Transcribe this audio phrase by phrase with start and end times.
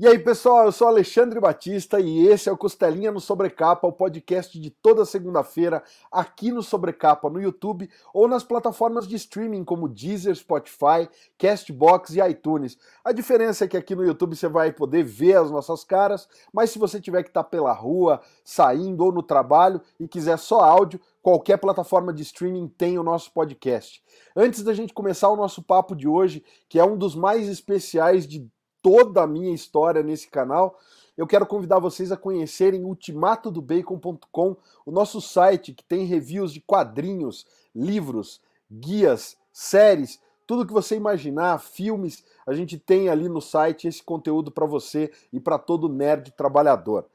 [0.00, 3.92] E aí, pessoal, eu sou Alexandre Batista e esse é o Costelinha no Sobrecapa, o
[3.92, 9.86] podcast de toda segunda-feira aqui no Sobrecapa, no YouTube ou nas plataformas de streaming como
[9.86, 12.78] Deezer, Spotify, Castbox e iTunes.
[13.04, 16.70] A diferença é que aqui no YouTube você vai poder ver as nossas caras, mas
[16.70, 20.98] se você tiver que estar pela rua, saindo ou no trabalho e quiser só áudio,
[21.20, 24.02] qualquer plataforma de streaming tem o nosso podcast.
[24.34, 28.26] Antes da gente começar o nosso papo de hoje, que é um dos mais especiais
[28.26, 28.48] de
[28.82, 30.78] toda a minha história nesse canal,
[31.16, 37.46] eu quero convidar vocês a conhecerem ultimatodobacon.com, o nosso site que tem reviews de quadrinhos,
[37.74, 38.40] livros,
[38.70, 44.50] guias, séries, tudo que você imaginar, filmes, a gente tem ali no site esse conteúdo
[44.50, 47.06] para você e para todo nerd trabalhador.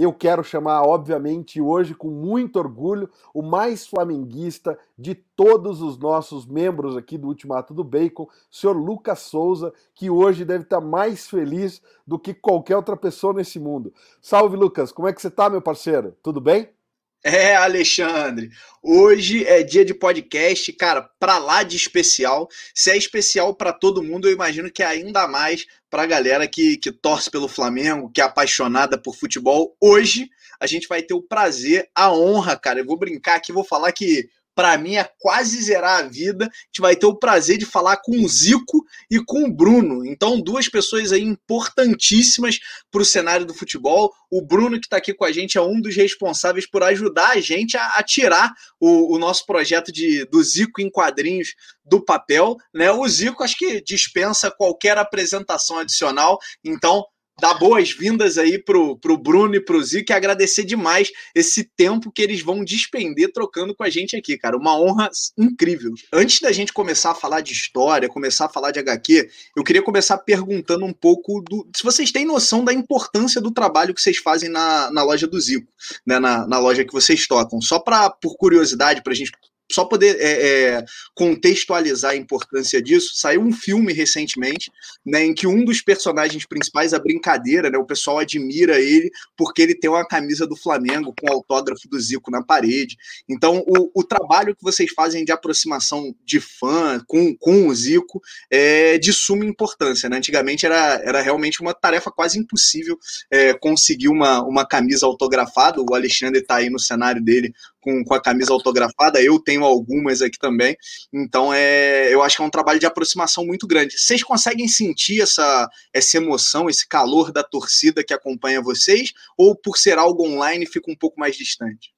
[0.00, 6.46] Eu quero chamar, obviamente, hoje com muito orgulho, o mais flamenguista de todos os nossos
[6.46, 11.28] membros aqui do Ultimato do Bacon, o senhor Lucas Souza, que hoje deve estar mais
[11.28, 13.92] feliz do que qualquer outra pessoa nesse mundo.
[14.22, 16.14] Salve, Lucas, como é que você está, meu parceiro?
[16.22, 16.77] Tudo bem?
[17.24, 18.50] É, Alexandre.
[18.80, 22.48] Hoje é dia de podcast, cara, pra lá de especial.
[22.72, 26.76] Se é especial para todo mundo, eu imagino que é ainda mais pra galera que,
[26.76, 29.76] que torce pelo Flamengo, que é apaixonada por futebol.
[29.80, 30.30] Hoje
[30.60, 32.80] a gente vai ter o prazer, a honra, cara.
[32.80, 34.28] Eu vou brincar aqui, vou falar que
[34.58, 36.46] para mim é quase zerar a vida.
[36.46, 40.04] A gente vai ter o prazer de falar com o Zico e com o Bruno.
[40.04, 42.58] Então, duas pessoas aí importantíssimas
[42.90, 44.12] para o cenário do futebol.
[44.28, 47.40] O Bruno, que está aqui com a gente, é um dos responsáveis por ajudar a
[47.40, 52.56] gente a, a tirar o, o, nosso projeto de, do Zico em quadrinhos do papel.
[52.74, 52.90] Né?
[52.90, 56.36] O Zico acho que dispensa qualquer apresentação adicional.
[56.64, 57.04] Então,
[57.40, 62.22] dar boas-vindas aí pro, pro Bruno e pro Zico e agradecer demais esse tempo que
[62.22, 64.56] eles vão despender trocando com a gente aqui, cara.
[64.56, 65.92] Uma honra incrível.
[66.12, 69.82] Antes da gente começar a falar de história, começar a falar de HQ, eu queria
[69.82, 71.68] começar perguntando um pouco do.
[71.74, 75.40] Se vocês têm noção da importância do trabalho que vocês fazem na, na loja do
[75.40, 75.72] Zico,
[76.06, 76.18] né?
[76.18, 77.60] Na, na loja que vocês tocam.
[77.60, 79.30] Só pra, por curiosidade, pra gente
[79.70, 80.84] só poder é, é,
[81.14, 84.70] contextualizar a importância disso, saiu um filme recentemente,
[85.04, 89.62] né, em que um dos personagens principais, a brincadeira, né, o pessoal admira ele porque
[89.62, 92.96] ele tem uma camisa do Flamengo com o autógrafo do Zico na parede.
[93.28, 98.20] Então, o, o trabalho que vocês fazem de aproximação de fã com, com o Zico
[98.50, 100.08] é de suma importância.
[100.08, 100.16] Né?
[100.16, 102.98] Antigamente era, era realmente uma tarefa quase impossível
[103.30, 105.80] é, conseguir uma, uma camisa autografada.
[105.80, 107.52] O Alexandre está aí no cenário dele
[107.88, 110.76] com, com a camisa autografada, eu tenho algumas aqui também.
[111.10, 113.98] Então, é, eu acho que é um trabalho de aproximação muito grande.
[113.98, 119.14] Vocês conseguem sentir essa, essa emoção, esse calor da torcida que acompanha vocês?
[119.38, 121.94] Ou por ser algo online fica um pouco mais distante?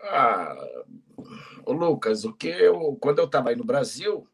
[0.00, 0.56] Ah,
[1.66, 4.26] Lucas, o que eu, quando eu estava aí no Brasil,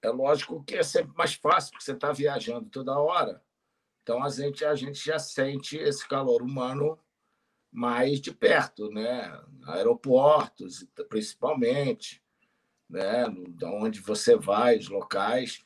[0.00, 3.42] é lógico que é sempre mais fácil, porque você está viajando toda hora.
[4.02, 6.98] Então a gente, a gente já sente esse calor humano
[7.72, 9.32] mais de perto, né?
[9.64, 12.22] Aeroportos, principalmente,
[12.88, 13.24] né?
[13.48, 15.64] De onde você vai, os locais,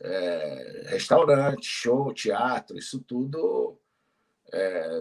[0.00, 3.78] é, restaurante, show, teatro, isso tudo.
[4.52, 5.00] É,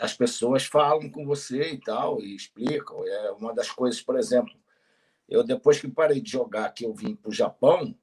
[0.00, 3.06] as pessoas falam com você e tal, e explicam.
[3.06, 4.54] É uma das coisas, por exemplo,
[5.28, 7.94] eu depois que parei de jogar, que eu vim para o Japão,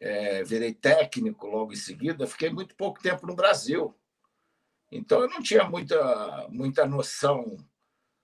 [0.00, 3.94] é, virei técnico logo em seguida, fiquei muito pouco tempo no Brasil.
[4.90, 7.56] Então, eu não tinha muita, muita noção.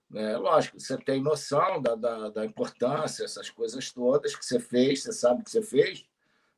[0.09, 0.35] Né?
[0.37, 5.13] Lógico, você tem noção da, da, da importância, essas coisas todas que você fez, você
[5.13, 6.05] sabe que você fez.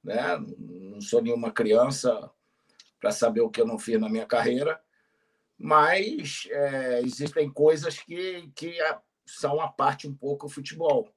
[0.03, 0.21] Né?
[0.57, 2.31] Não sou nenhuma criança
[2.99, 4.81] para saber o que eu não fiz na minha carreira,
[5.57, 8.77] mas é, existem coisas que, que
[9.25, 11.09] são a parte um pouco do futebol.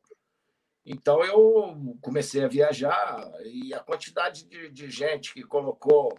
[0.85, 6.19] Então eu comecei a viajar e a quantidade de, de gente que colocou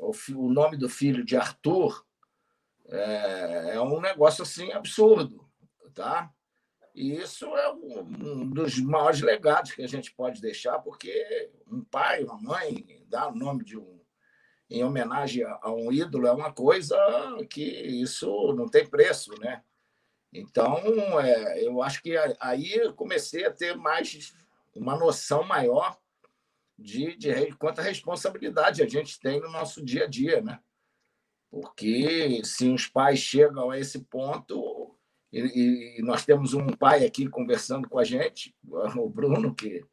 [0.00, 2.04] o, o nome do filho de Arthur
[2.88, 5.48] é, é, um negócio assim absurdo,
[5.94, 6.32] tá?
[6.94, 12.24] E isso é um, dos maiores legados que a gente pode deixar, porque um pai,
[12.24, 14.00] uma mãe, dar o nome de um
[14.68, 16.96] em homenagem a um ídolo é uma coisa
[17.50, 19.64] que isso não tem preço, né?
[20.32, 20.78] Então,
[21.20, 24.32] é, eu acho que aí eu comecei a ter mais
[24.72, 25.98] uma noção maior
[26.80, 30.58] de, de quanta responsabilidade a gente tem no nosso dia a dia, né?
[31.50, 34.96] Porque se os pais chegam a esse ponto,
[35.32, 39.84] e, e nós temos um pai aqui conversando com a gente, o Bruno, que,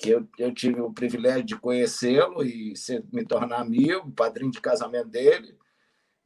[0.00, 4.60] que eu, eu tive o privilégio de conhecê-lo e ser, me tornar amigo, padrinho de
[4.60, 5.56] casamento dele,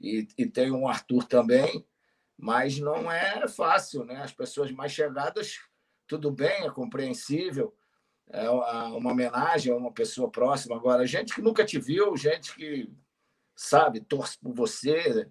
[0.00, 1.84] e, e tem um Arthur também,
[2.36, 4.22] mas não é fácil, né?
[4.22, 5.58] As pessoas mais chegadas,
[6.06, 7.74] tudo bem, é compreensível,
[8.30, 10.76] é uma homenagem a uma pessoa próxima.
[10.76, 12.90] Agora, gente que nunca te viu, gente que,
[13.56, 15.30] sabe, torce por você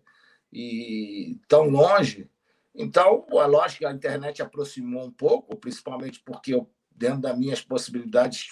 [0.52, 2.30] e tão longe.
[2.74, 7.62] Então, é lógico que a internet aproximou um pouco, principalmente porque eu, dentro das minhas
[7.62, 8.48] possibilidades,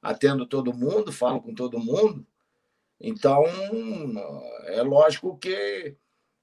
[0.00, 2.26] atendo todo mundo, falo com todo mundo.
[3.00, 3.44] Então,
[4.66, 5.96] é lógico que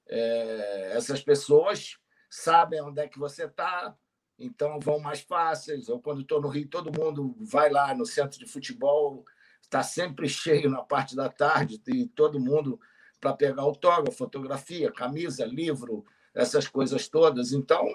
[0.07, 1.97] é, essas pessoas
[2.29, 3.95] sabem onde é que você está,
[4.41, 5.89] então vão mais fáceis.
[5.89, 9.25] Ou quando estou no Rio, todo mundo vai lá no centro de futebol,
[9.61, 12.79] está sempre cheio na parte da tarde, e todo mundo
[13.19, 16.03] para pegar autógrafo, fotografia, camisa, livro,
[16.33, 17.53] essas coisas todas.
[17.53, 17.87] Então,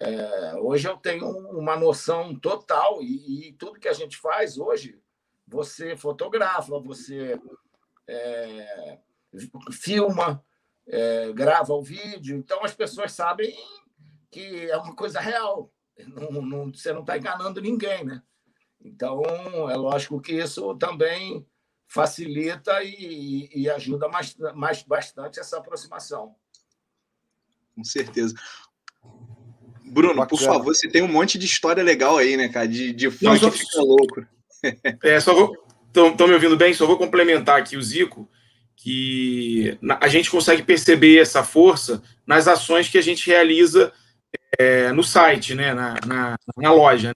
[0.00, 1.26] é, hoje eu tenho
[1.58, 4.96] uma noção total, e, e, tudo que a gente faz hoje,
[5.46, 7.38] você fotografa, você
[8.06, 8.98] é,
[9.72, 10.42] filma,
[10.86, 13.54] é, grava o vídeo, então as pessoas sabem
[14.30, 15.72] que é uma coisa real.
[16.06, 18.22] Não, não, você não está enganando ninguém, né?
[18.80, 19.22] Então,
[19.68, 21.44] é lógico que isso também
[21.88, 26.34] facilita e, e ajuda mais, mais bastante essa aproximação.
[27.74, 28.34] Com certeza.
[29.84, 30.28] Bruno, Bacana.
[30.28, 32.68] por favor, você tem um monte de história legal aí, né, cara?
[32.68, 34.26] De, de fã que fica louco.
[35.04, 35.56] É, só vou.
[35.86, 36.74] Estão me ouvindo bem?
[36.74, 38.28] Só vou complementar aqui o Zico,
[38.74, 43.92] que a gente consegue perceber essa força nas ações que a gente realiza
[44.58, 47.12] é, no site, né, na, na, na loja.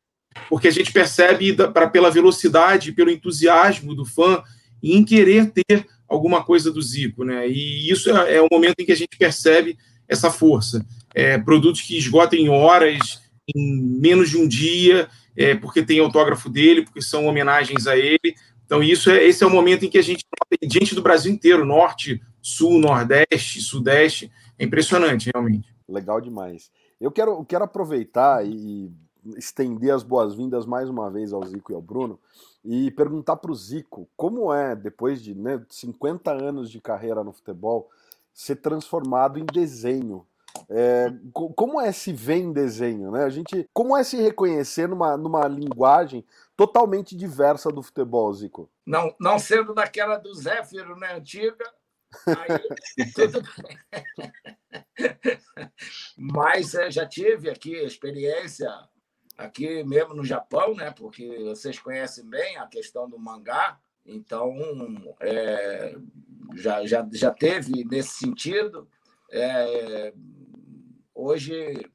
[0.49, 4.43] Porque a gente percebe pra, pela velocidade, pelo entusiasmo do fã
[4.83, 7.49] em querer ter alguma coisa do Zico, né?
[7.49, 9.79] E isso é, é o momento em que a gente percebe
[10.09, 10.85] essa força.
[11.15, 13.23] É, produtos que esgotam em horas,
[13.55, 18.35] em menos de um dia, é, porque tem autógrafo dele, porque são homenagens a ele.
[18.65, 20.25] Então, isso é, esse é o momento em que a gente,
[20.63, 25.69] diante do Brasil inteiro, norte, sul, nordeste, sudeste, é impressionante, realmente.
[25.89, 26.71] Legal demais.
[27.03, 28.89] Eu quero, quero aproveitar e
[29.37, 32.17] estender as boas-vindas mais uma vez ao Zico e ao Bruno
[32.65, 37.33] e perguntar para o Zico como é, depois de né, 50 anos de carreira no
[37.33, 37.91] futebol,
[38.33, 40.25] ser transformado em desenho.
[40.71, 43.25] É, como é se ver em desenho, né?
[43.25, 46.25] A gente, como é se reconhecer numa, numa linguagem
[46.57, 48.71] totalmente diversa do futebol, Zico?
[48.87, 51.65] Não, não sendo daquela do Zéfiro, né, antiga,
[52.27, 53.43] Aí, tudo
[56.17, 58.69] Mas é, já tive aqui experiência
[59.37, 60.91] aqui mesmo no Japão, né?
[60.91, 64.55] Porque vocês conhecem bem a questão do mangá, então
[65.21, 65.97] é,
[66.55, 68.89] já, já, já teve nesse sentido.
[69.31, 70.13] É,
[71.15, 71.91] hoje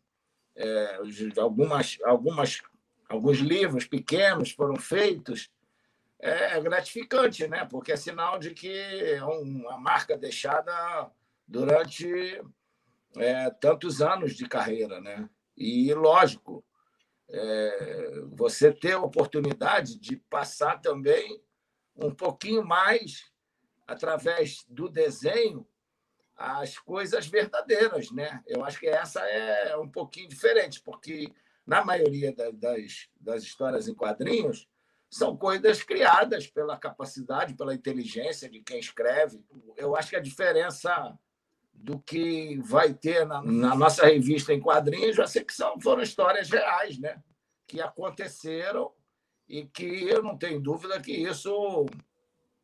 [0.55, 0.99] é,
[1.37, 2.61] algumas, algumas,
[3.07, 5.51] alguns livros pequenos foram feitos
[6.19, 7.65] é gratificante, né?
[7.65, 11.11] Porque é sinal de que é uma marca deixada
[11.47, 12.41] durante
[13.17, 15.29] é, tantos anos de carreira, né?
[15.55, 16.63] E lógico,
[17.29, 21.41] é, você ter a oportunidade de passar também
[21.95, 23.31] um pouquinho mais
[23.85, 25.67] através do desenho
[26.35, 28.43] as coisas verdadeiras, né?
[28.45, 31.33] Eu acho que essa é um pouquinho diferente, porque
[31.65, 34.67] na maioria das, das histórias em quadrinhos
[35.09, 39.43] são coisas criadas pela capacidade, pela inteligência de quem escreve.
[39.75, 41.17] Eu acho que a diferença
[41.73, 46.01] do que vai ter na, na nossa revista em quadrinhos vai ser que são, foram
[46.01, 47.21] histórias reais, né?
[47.67, 48.91] que aconteceram
[49.47, 51.85] e que eu não tenho dúvida que isso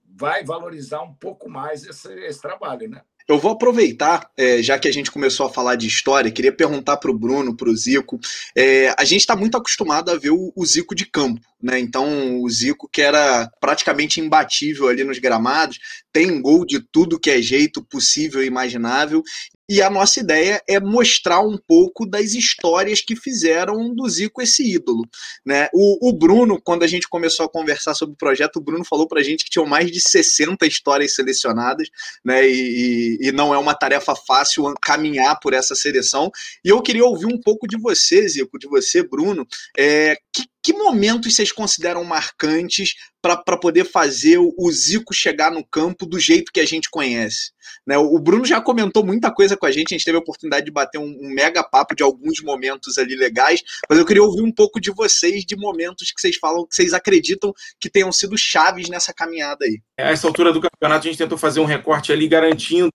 [0.04, 2.90] vai valorizar um pouco mais esse, esse trabalho.
[2.90, 3.04] Né?
[3.28, 6.98] Eu vou aproveitar, é, já que a gente começou a falar de história, queria perguntar
[6.98, 8.20] para o Bruno, para o Zico.
[8.56, 11.80] É, a gente está muito acostumado a ver o, o, Zico de campo, né?
[11.80, 15.80] Então, o Zico, que era praticamente imbatível ali nos gramados,
[16.12, 19.24] tem gol de tudo que é jeito possível e imaginável.
[19.70, 24.64] E a nossa ideia é mostrar um pouco das histórias que fizeram do Zico esse
[24.76, 25.04] ídolo.
[25.46, 25.70] Né?
[25.74, 29.08] O, o Bruno, quando a gente começou a conversar sobre o projeto, o Bruno falou
[29.08, 31.88] para a gente que tinham mais de 60 histórias selecionadas,
[32.24, 32.46] né?
[32.46, 36.30] E, e, não é uma tarefa fácil caminhar por essa seleção.
[36.64, 39.48] E eu queria ouvir um pouco de você, Zico, de você, Bruno.
[39.78, 46.06] É, que, que momentos vocês consideram marcantes para poder fazer o Zico chegar no campo
[46.06, 47.52] do jeito que a gente conhece?
[47.86, 47.98] Né?
[47.98, 50.72] O Bruno já comentou muita coisa com a gente, a gente teve a oportunidade de
[50.72, 54.52] bater um, um, mega papo de alguns momentos ali legais, mas eu queria ouvir um
[54.52, 58.90] pouco de vocês, de momentos que vocês falam, que vocês acreditam que tenham sido chaves
[58.90, 59.82] nessa caminhada aí.
[60.00, 62.92] A essa altura do campeonato, a gente tentou fazer um recorte ali garantindo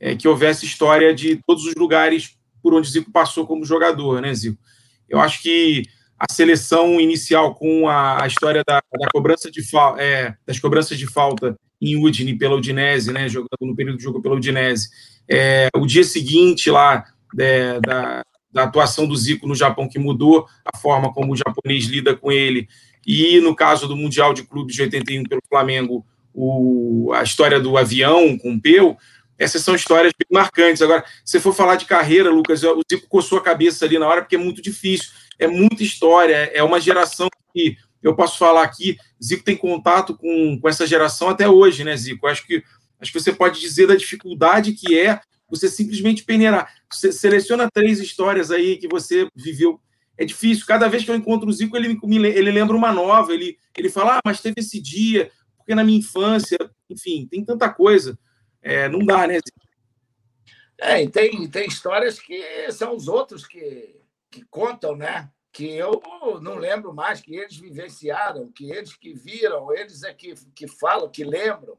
[0.00, 4.34] é, que houvesse história de todos os lugares por onde Zico passou como jogador, né,
[4.34, 4.58] Zico?
[5.08, 5.82] Eu acho que
[6.22, 9.60] a seleção inicial com a, a história da, da cobrança de
[9.98, 14.22] é, das cobranças de falta em Udine pela Udinese, né, jogando no período de jogo
[14.22, 14.88] pela Udinese.
[15.28, 17.04] É, o dia seguinte lá
[17.36, 21.86] é, da, da atuação do Zico no Japão, que mudou a forma como o japonês
[21.86, 22.68] lida com ele,
[23.04, 27.76] e no caso do Mundial de Clubes de 81 pelo Flamengo, o, a história do
[27.76, 28.96] avião com o Peu,
[29.36, 30.80] essas são histórias bem marcantes.
[30.82, 34.22] Agora, se for falar de carreira, Lucas, o Zico coçou a cabeça ali na hora,
[34.22, 38.96] porque é muito difícil, é muita história, é uma geração que eu posso falar aqui,
[39.22, 42.26] Zico tem contato com, com essa geração até hoje, né, Zico?
[42.26, 42.62] Acho que,
[43.00, 46.72] acho que você pode dizer da dificuldade que é você simplesmente peneirar.
[46.90, 49.80] Você seleciona três histórias aí que você viveu.
[50.16, 50.66] É difícil.
[50.66, 53.32] Cada vez que eu encontro o Zico, ele, ele lembra uma nova.
[53.32, 56.58] Ele, ele fala, ah, mas teve esse dia, porque na minha infância,
[56.90, 58.18] enfim, tem tanta coisa.
[58.62, 59.60] É, não dá, né, Zico?
[60.78, 63.94] É, e tem, tem histórias que são os outros que,
[64.32, 65.30] que contam, né?
[65.52, 66.00] Que eu
[66.40, 71.10] não lembro mais, que eles vivenciaram, que eles que viram, eles é que, que falam,
[71.10, 71.78] que lembram.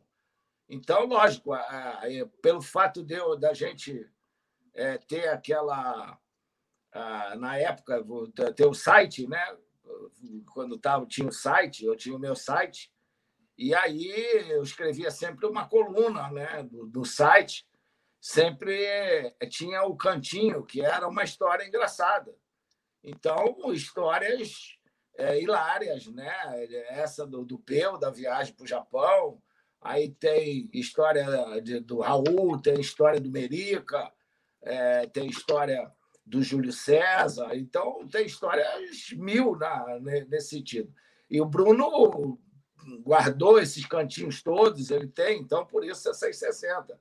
[0.69, 2.01] Então, lógico, a, a,
[2.41, 4.07] pelo fato de eu, da gente
[4.73, 6.17] é, ter aquela.
[6.91, 8.05] A, na época,
[8.55, 9.57] ter o site, né?
[10.53, 12.93] Quando tava, tinha o site, eu tinha o meu site,
[13.57, 14.11] e aí
[14.49, 17.67] eu escrevia sempre uma coluna né, do, do site,
[18.19, 22.33] sempre é, tinha o cantinho, que era uma história engraçada.
[23.03, 24.77] Então, histórias
[25.17, 26.31] é, hilárias, né?
[26.89, 29.41] Essa do, do Peu, da viagem para o Japão,
[29.83, 31.25] Aí tem história
[31.61, 34.11] de, do Raul, tem história do Merica,
[34.61, 35.91] é, tem história
[36.25, 37.53] do Júlio César.
[37.53, 40.93] Então, tem histórias mil na, nesse sentido.
[41.29, 42.39] E o Bruno
[43.01, 46.97] guardou esses cantinhos todos, ele tem, então por isso é 660.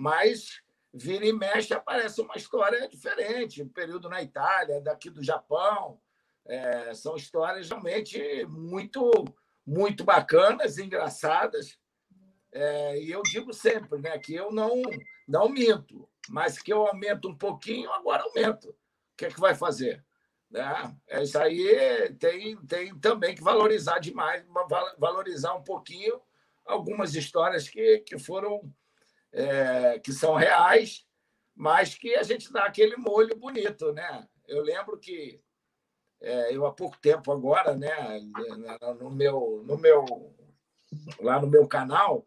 [0.00, 6.00] Mas vira e mexe aparece uma história diferente, um período na Itália, daqui do Japão.
[6.44, 9.10] É, são histórias realmente muito,
[9.64, 11.78] muito bacanas, engraçadas.
[12.52, 14.82] É, e eu digo sempre né, que eu não,
[15.26, 18.68] não minto, mas que eu aumento um pouquinho, agora aumento.
[18.68, 18.76] O
[19.16, 20.04] que é que vai fazer?
[20.50, 20.96] Né?
[21.08, 24.44] É, isso aí tem, tem também que valorizar demais,
[24.98, 26.20] valorizar um pouquinho
[26.66, 28.70] algumas histórias que, que foram
[29.32, 31.06] é, que são reais,
[31.54, 34.28] mas que a gente dá aquele molho bonito, né?
[34.46, 35.40] Eu lembro que
[36.20, 38.20] é, eu há pouco tempo agora, né,
[38.98, 40.04] no meu, no meu
[41.20, 42.26] lá no meu canal,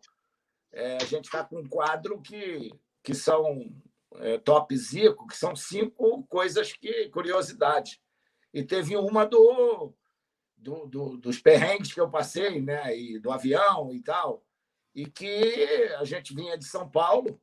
[0.72, 2.72] é, a gente está com um quadro que,
[3.04, 3.72] que são
[4.16, 8.02] é, top Zico, que são cinco coisas que curiosidade.
[8.54, 9.94] E teve uma do,
[10.58, 12.98] do, do, dos perrengues que eu passei, né?
[12.98, 14.45] E do avião e tal,
[14.96, 17.40] e que a gente vinha de São Paulo,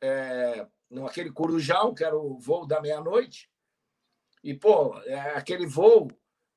[0.00, 3.50] é, naquele Corujão, que era o voo da meia-noite,
[4.42, 6.08] e, pô, é, aquele voo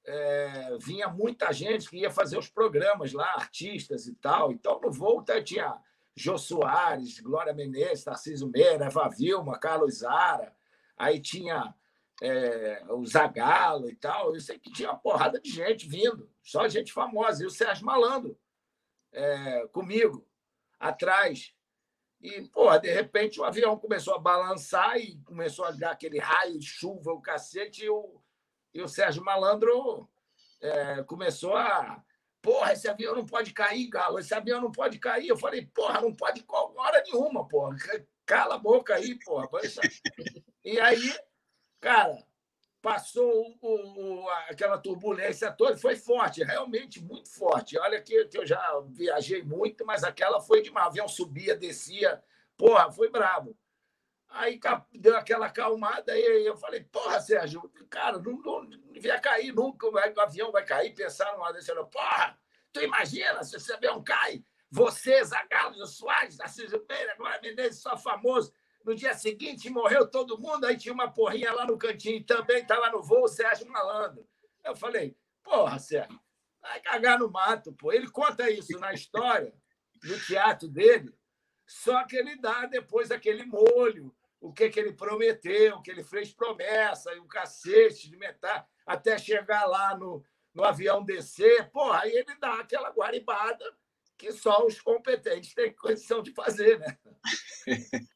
[0.06, 4.54] é, vinha muita gente que ia fazer os programas lá, artistas e tal.
[4.54, 5.78] Então, no voo tinha
[6.16, 10.56] Jô Soares, Glória Menezes, Tarcísio Meira, Eva Vilma, Carlos Zara,
[10.98, 11.76] aí tinha
[12.22, 14.34] é, o Zagalo e tal.
[14.34, 17.44] Eu sei que tinha uma porrada de gente vindo, só gente famosa.
[17.44, 18.38] E o Sérgio Malandro
[19.14, 20.28] é, comigo,
[20.80, 21.54] atrás.
[22.20, 26.58] E, pô, de repente o avião começou a balançar e começou a dar aquele raio
[26.58, 28.22] de chuva, o cacete, e o,
[28.74, 30.10] e o Sérgio Malandro
[30.62, 32.04] é, começou a
[32.44, 34.20] Porra, esse avião não pode cair, Galo.
[34.20, 35.30] Esse avião não pode cair.
[35.30, 37.78] Eu falei, porra, não pode hora nenhuma, porra.
[38.26, 39.48] Cala a boca aí, porra.
[40.62, 41.18] E aí,
[41.80, 42.22] cara,
[42.84, 47.80] passou o, o, aquela turbulência toda, foi forte, realmente muito forte.
[47.80, 50.88] Olha que, que eu já viajei muito, mas aquela foi demais.
[50.88, 52.22] O avião subia, descia,
[52.58, 53.58] porra, foi brabo.
[54.28, 54.60] Aí
[54.92, 59.88] deu aquela acalmada e eu falei, porra, Sérgio, cara, não, não, não ia cair nunca,
[59.88, 62.38] o avião vai cair, pensaram lá desse porra,
[62.74, 68.52] tu imagina se esse avião cai, você, Zagallo, Soares, Narciso Pereira, Glória Menezes, só famoso,
[68.84, 72.90] no dia seguinte morreu todo mundo, aí tinha uma porrinha lá no cantinho, também estava
[72.90, 74.28] no voo, Sérgio Malandro.
[74.64, 76.20] Eu falei, porra, Sérgio,
[76.62, 77.92] vai cagar no mato, pô.
[77.92, 79.54] Ele conta isso na história,
[80.04, 81.14] no teatro dele,
[81.66, 86.34] só que ele dá depois aquele molho, o que, que ele prometeu, que ele fez
[86.34, 90.24] promessa, e o cacete de metade, até chegar lá no,
[90.54, 93.66] no avião descer, porra, aí ele dá aquela guaribada
[94.18, 96.98] que só os competentes têm condição de fazer, né?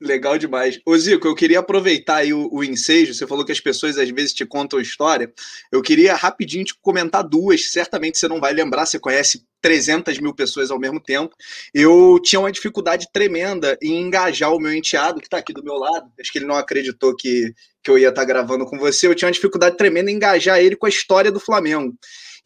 [0.00, 0.80] Legal demais.
[0.84, 3.14] Ô Zico, eu queria aproveitar aí o, o, ensejo.
[3.14, 5.32] Você falou que as pessoas às vezes te contam história.
[5.70, 7.70] Eu queria rapidinho te comentar duas.
[7.70, 11.34] Certamente você não vai lembrar, você conhece 300 mil pessoas ao mesmo tempo.
[11.74, 15.74] Eu tinha uma dificuldade tremenda em engajar o meu enteado, que está aqui do meu
[15.74, 16.10] lado.
[16.20, 19.06] Acho que ele não acreditou que, que eu ia estar tá gravando com você.
[19.06, 21.94] Eu tinha uma dificuldade tremenda em engajar ele com a história do Flamengo.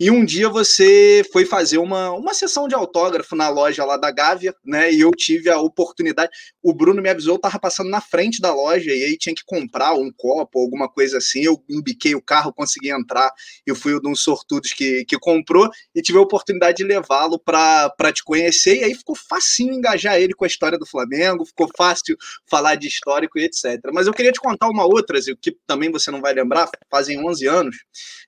[0.02, 4.10] E um dia você foi fazer uma, uma sessão de autógrafo na loja lá da
[4.10, 4.90] Gávea, né?
[4.90, 6.30] E eu tive a oportunidade.
[6.62, 9.42] O Bruno me avisou, eu tava passando na frente da loja e aí tinha que
[9.44, 11.42] comprar um copo, alguma coisa assim.
[11.42, 13.30] Eu embiquei o carro, consegui entrar.
[13.66, 17.92] Eu fui um dos sortudos que, que comprou e tive a oportunidade de levá-lo para
[18.10, 18.76] te conhecer.
[18.76, 22.16] E aí ficou facinho engajar ele com a história do Flamengo, ficou fácil
[22.48, 23.78] falar de histórico e etc.
[23.92, 27.46] Mas eu queria te contar uma outra, que também você não vai lembrar, fazem 11
[27.46, 27.76] anos.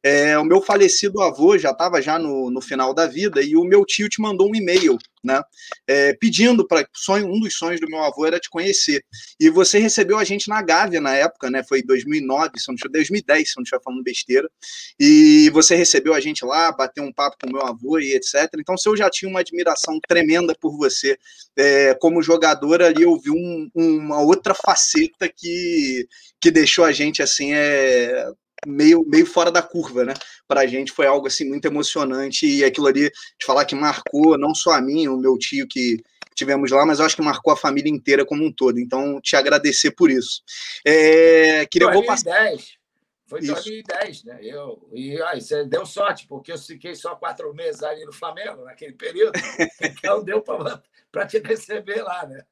[0.04, 3.64] É, o meu falecido avô já estava já no, no final da vida e o
[3.64, 5.40] meu tio te mandou um e-mail né?
[5.86, 9.04] É, pedindo para sonho, um dos sonhos do meu avô era te conhecer.
[9.38, 11.62] E você recebeu a gente na Gávea na época, né?
[11.62, 14.50] Foi 2009, se não 2010, se não estiver falando besteira.
[14.98, 18.50] E você recebeu a gente lá, bateu um papo com o meu avô e etc.
[18.58, 21.16] Então, se eu já tinha uma admiração tremenda por você
[21.56, 26.06] é, como jogador ali, eu vi um, uma outra faceta que
[26.40, 28.26] que deixou a gente assim é
[28.66, 30.14] meio, meio fora da curva, né?
[30.52, 34.36] Para a gente foi algo assim muito emocionante e aquilo ali de falar que marcou
[34.36, 35.96] não só a mim, o meu tio que
[36.34, 38.78] tivemos lá, mas acho que marcou a família inteira como um todo.
[38.78, 40.42] Então, te agradecer por isso.
[40.84, 42.06] É, queria 2010.
[42.06, 42.82] Passar...
[43.26, 44.40] Foi em 2010, né?
[44.42, 48.62] Eu, e aí, você deu sorte, porque eu fiquei só quatro meses ali no Flamengo,
[48.64, 49.32] naquele período.
[49.80, 50.82] Então, deu para
[51.12, 52.42] para te receber lá, né?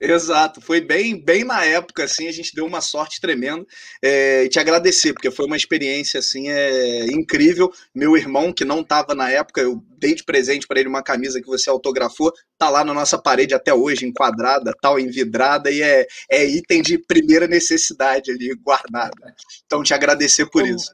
[0.00, 3.64] Exato, foi bem, bem na época, assim, a gente deu uma sorte tremenda
[4.02, 7.72] é, e te agradecer, porque foi uma experiência, assim, é, incrível.
[7.94, 11.40] Meu irmão, que não estava na época, eu dei de presente para ele uma camisa
[11.40, 16.06] que você autografou, tá lá na nossa parede até hoje, enquadrada, tal, envidrada, e é,
[16.28, 19.34] é item de primeira necessidade ali, guardada.
[19.64, 20.92] Então, te agradecer por isso.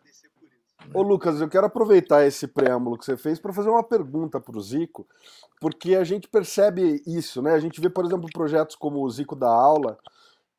[0.94, 4.56] Ô Lucas, eu quero aproveitar esse preâmbulo que você fez para fazer uma pergunta para
[4.56, 5.06] o Zico,
[5.60, 7.52] porque a gente percebe isso, né?
[7.52, 9.98] A gente vê, por exemplo, projetos como o Zico da Aula,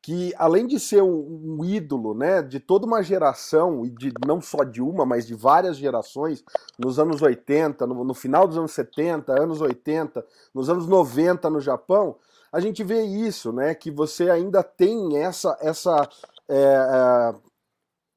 [0.02, 4.40] que além de ser um, um, ídolo, né, de toda uma geração, e de não
[4.40, 6.42] só de uma, mas de várias gerações,
[6.78, 11.60] nos anos 80, no, no final dos anos 70, anos 80, nos anos 90 no
[11.60, 12.16] Japão,
[12.50, 16.08] a gente vê isso, né, que você ainda tem essa, essa
[16.48, 17.34] é, é,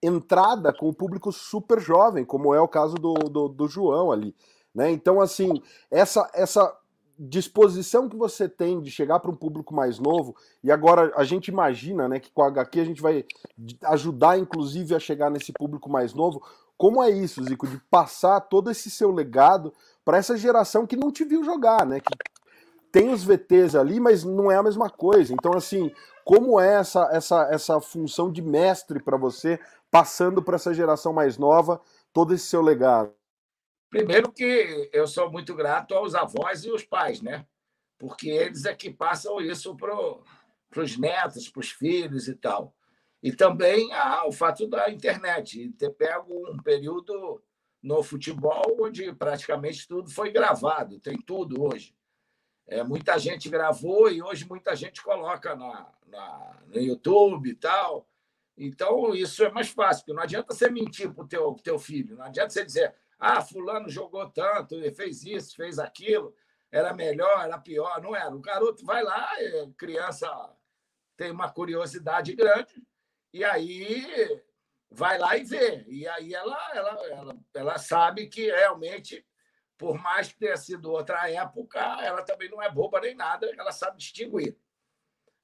[0.06, 4.36] entrada com o público super jovem, como é o caso do, do, do João ali.
[4.74, 4.92] Né?
[4.92, 6.76] Então, assim, essa, essa
[7.18, 11.48] disposição que você tem de chegar para um público mais novo, e agora a gente
[11.48, 13.26] imagina né, que com a HQ a gente vai
[13.84, 16.44] ajudar, inclusive, a chegar nesse público mais novo.
[16.78, 21.12] Como é isso, Zico, de passar todo esse seu legado para essa geração que não
[21.12, 22.00] te viu jogar, né?
[22.00, 22.14] Que
[22.94, 25.34] tem os VTs ali, mas não é a mesma coisa.
[25.34, 25.92] Então, assim,
[26.24, 31.36] como é essa, essa, essa função de mestre para você, passando para essa geração mais
[31.36, 31.82] nova,
[32.14, 33.12] todo esse seu legado?
[33.90, 37.48] Primeiro que eu sou muito grato aos avós e os pais, né?
[37.98, 39.96] Porque eles é que passam isso para
[40.78, 42.76] os netos, para os filhos e tal.
[43.24, 47.42] E também ah, o fato da internet, ter pego um período
[47.82, 51.96] no futebol onde praticamente tudo foi gravado, tem tudo hoje.
[52.68, 58.08] É, muita gente gravou e hoje muita gente coloca na, na, no YouTube e tal.
[58.58, 62.16] Então, isso é mais fácil, porque não adianta você mentir para o teu, teu filho,
[62.16, 66.36] não adianta você dizer, ah, fulano jogou tanto, fez isso, fez aquilo,
[66.74, 68.02] era melhor, era pior.
[68.02, 68.36] Não era.
[68.36, 69.30] O garoto vai lá,
[69.78, 70.28] criança
[71.16, 72.84] tem uma curiosidade grande,
[73.32, 74.42] e aí
[74.90, 75.86] vai lá e vê.
[75.88, 79.26] E aí ela, ela, ela, ela sabe que realmente,
[79.84, 83.74] por mais que tenha sido outra época, ela também não é boba nem nada, ela
[83.74, 84.58] sabe distinguir.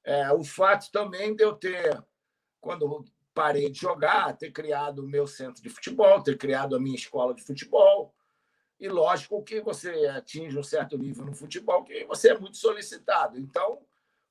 [0.02, 2.02] É, o fato também de eu ter,
[2.58, 6.96] quando parei de jogar, ter criado o meu centro de futebol, ter criado a minha
[6.96, 8.14] escola de futebol.
[8.78, 13.38] E lógico que você atinge um certo nível no futebol que você é muito solicitado.
[13.38, 13.84] Então,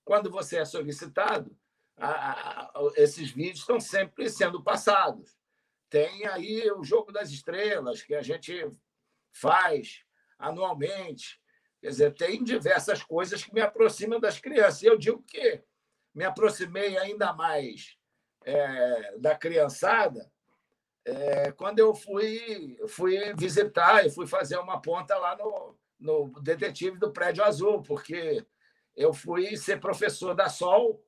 [0.03, 1.55] quando você é solicitado,
[1.95, 5.37] a, a, esses vídeos estão sempre sendo passados.
[5.87, 8.67] Tem aí o Jogo das Estrelas, que a gente
[9.31, 10.03] faz
[10.37, 11.39] anualmente.
[11.81, 14.81] Quer dizer, tem diversas coisas que me aproximam das crianças.
[14.81, 15.63] E eu digo que
[16.13, 17.97] me aproximei ainda mais
[18.45, 20.29] é, da criançada,
[21.05, 26.97] é, quando eu fui, fui visitar e fui fazer uma ponta lá no, no detetive
[26.97, 28.45] do Prédio Azul, porque
[28.95, 31.03] eu fui ser professor da Sol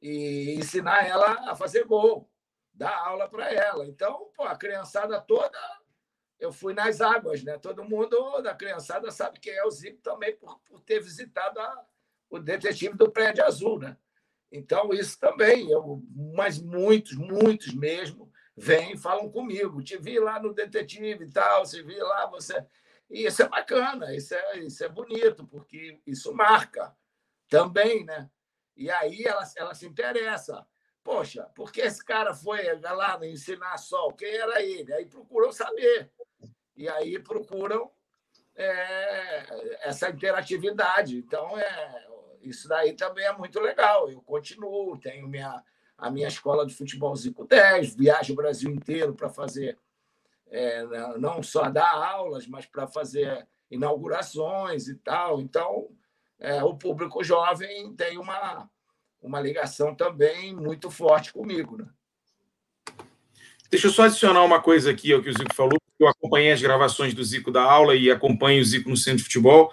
[0.00, 2.28] e ensinar ela a fazer gol,
[2.72, 3.86] dar aula para ela.
[3.86, 5.58] Então, pô, a criançada toda,
[6.38, 7.58] eu fui nas águas, né?
[7.58, 11.84] Todo mundo da criançada sabe quem é o Zico também por, por ter visitado a,
[12.30, 13.96] o detetive do Prédio Azul, né?
[14.50, 16.02] Então, isso também, eu,
[16.34, 19.82] mas muitos, muitos mesmo, vêm e falam comigo.
[19.82, 22.64] Te vi lá no detetive e tal, se vi lá, você.
[23.10, 26.96] E isso é bacana, isso é, isso é bonito, porque isso marca
[27.48, 28.30] também, né?
[28.76, 30.66] E aí ela, ela se interessa.
[31.02, 34.12] Poxa, por que esse cara foi lá ensinar sol?
[34.12, 34.92] Quem era ele?
[34.92, 36.10] Aí procurou saber.
[36.78, 37.90] E aí procuram
[38.54, 41.18] é, essa interatividade.
[41.18, 42.06] Então, é,
[42.40, 44.08] isso daí também é muito legal.
[44.08, 45.60] Eu continuo, tenho minha,
[45.98, 49.76] a minha escola de futebol Zico 10, viajo o Brasil inteiro para fazer,
[50.46, 50.84] é,
[51.18, 55.40] não só dar aulas, mas para fazer inaugurações e tal.
[55.40, 55.90] Então,
[56.38, 58.70] é, o público jovem tem uma,
[59.20, 61.76] uma ligação também muito forte comigo.
[61.76, 61.88] Né?
[63.68, 65.76] Deixa eu só adicionar uma coisa aqui ao que o Zico falou.
[65.98, 69.24] Eu acompanhei as gravações do Zico da aula e acompanho o Zico no centro de
[69.24, 69.70] futebol.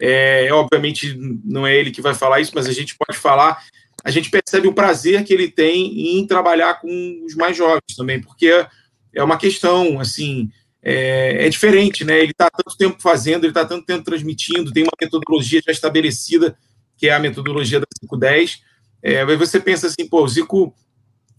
[0.00, 3.64] É, obviamente não é ele que vai falar isso, mas a gente pode falar.
[4.04, 8.20] A gente percebe o prazer que ele tem em trabalhar com os mais jovens também,
[8.20, 8.66] porque
[9.14, 10.50] é uma questão assim
[10.82, 12.18] é, é diferente, né?
[12.18, 16.56] Ele está tanto tempo fazendo, ele está tanto tempo transmitindo, tem uma metodologia já estabelecida,
[16.96, 18.62] que é a metodologia da 510.
[19.02, 20.74] É, você pensa assim, pô, o Zico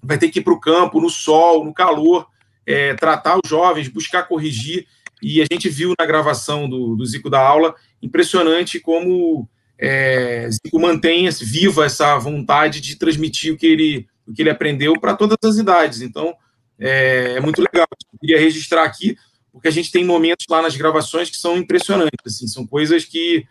[0.04, 2.28] vai ter que ir para o campo, no sol, no calor,
[2.70, 4.86] é, tratar os jovens, buscar corrigir.
[5.24, 10.80] E a gente viu na gravação do, do Zico da aula, impressionante como é, Zico
[10.80, 15.38] mantém viva essa vontade de transmitir o que ele, o que ele aprendeu para todas
[15.44, 16.02] as idades.
[16.02, 16.36] Então,
[16.78, 17.88] é, é muito legal.
[18.14, 19.18] Eu queria registrar aqui,
[19.52, 22.20] porque a gente tem momentos lá nas gravações que são impressionantes.
[22.24, 23.48] Assim, são coisas que,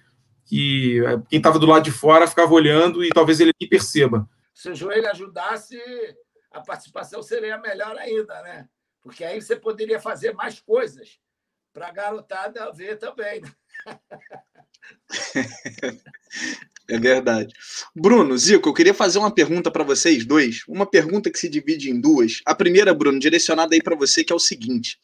[0.47, 4.29] que é, quem estava do lado de fora ficava olhando e talvez ele perceba.
[4.55, 5.77] Se o joelho ajudasse,
[6.53, 8.69] a participação seria melhor ainda, né?
[9.09, 11.19] Porque aí você poderia fazer mais coisas
[11.73, 13.41] para a garotada ver também.
[16.91, 17.53] É verdade.
[17.95, 20.63] Bruno, Zico, eu queria fazer uma pergunta para vocês dois.
[20.67, 22.41] Uma pergunta que se divide em duas.
[22.47, 24.99] A primeira, Bruno, direcionada aí para você, que é o seguinte: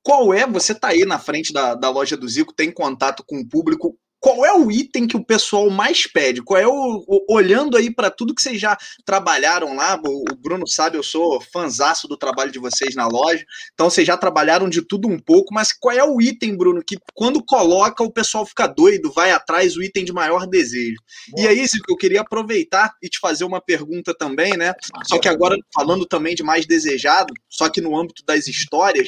[0.00, 0.46] qual é?
[0.46, 3.98] Você está aí na frente da, da loja do Zico, tem contato com o público
[4.24, 6.40] qual é o item que o pessoal mais pede?
[6.42, 10.00] Qual é o, o olhando aí para tudo que vocês já trabalharam lá?
[10.02, 13.44] O, o, Bruno sabe, eu sou fanzaço do trabalho de vocês na loja.
[13.74, 16.96] Então vocês já trabalharam de tudo um pouco, mas qual é o item, Bruno, que
[17.12, 20.96] quando coloca o pessoal fica doido, vai atrás o item de maior desejo?
[21.36, 24.72] E aí, Zico, eu queria aproveitar e te fazer uma pergunta também, né?
[25.06, 29.06] Só que agora falando também de mais desejado, só que no âmbito das histórias,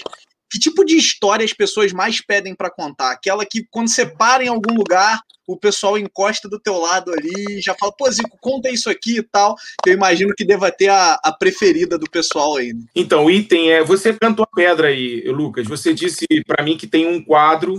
[0.50, 3.10] que tipo de história as pessoas mais pedem para contar?
[3.10, 7.60] Aquela que, quando você para em algum lugar, o pessoal encosta do teu lado ali
[7.60, 9.54] já fala, pô, Zico, conta isso aqui e tal.
[9.86, 12.72] Eu imagino que deva ter a, a preferida do pessoal aí.
[12.72, 12.82] Né?
[12.94, 13.84] Então, o item é.
[13.84, 15.66] Você cantou a pedra aí, Lucas.
[15.66, 17.78] Você disse para mim que tem um quadro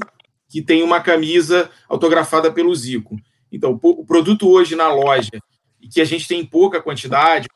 [0.49, 3.17] que tem uma camisa autografada pelo Zico.
[3.51, 5.31] Então, o produto hoje na loja,
[5.81, 7.47] e que a gente tem pouca quantidade,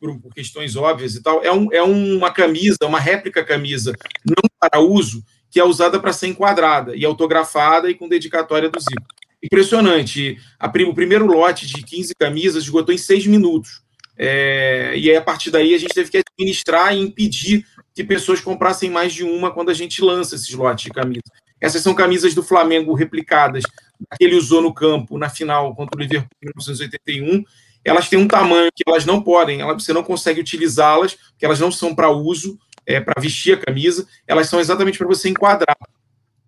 [0.00, 3.92] por, por questões óbvias e tal, é, um, é uma camisa, uma réplica camisa,
[4.24, 8.78] não para uso, que é usada para ser enquadrada e autografada e com dedicatória do
[8.80, 9.06] Zico.
[9.42, 10.36] Impressionante.
[10.58, 13.82] A, o primeiro lote de 15 camisas esgotou em seis minutos.
[14.16, 18.40] É, e aí, a partir daí, a gente teve que administrar e impedir que pessoas
[18.40, 21.30] comprassem mais de uma quando a gente lança esses lotes de camisas.
[21.60, 26.00] Essas são camisas do Flamengo replicadas, que ele usou no campo na final contra o
[26.00, 27.44] Liverpool em 1981,
[27.88, 31.70] elas têm um tamanho que elas não podem, você não consegue utilizá-las, porque elas não
[31.70, 35.76] são para uso, é, para vestir a camisa, elas são exatamente para você enquadrar.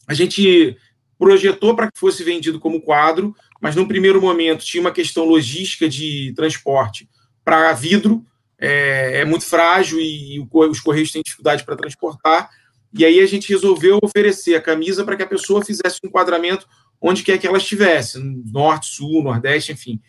[0.07, 0.77] A gente
[1.19, 5.89] projetou para que fosse vendido como quadro, mas num primeiro momento tinha uma questão logística
[5.89, 7.09] de transporte
[7.45, 8.25] para vidro,
[8.59, 12.51] é, é, muito frágil e os correios têm dificuldade para transportar.
[12.93, 16.67] E aí a gente resolveu oferecer a camisa para que a pessoa fizesse um enquadramento
[17.01, 20.01] onde quer que ela estivesse, norte, sul, nordeste, enfim.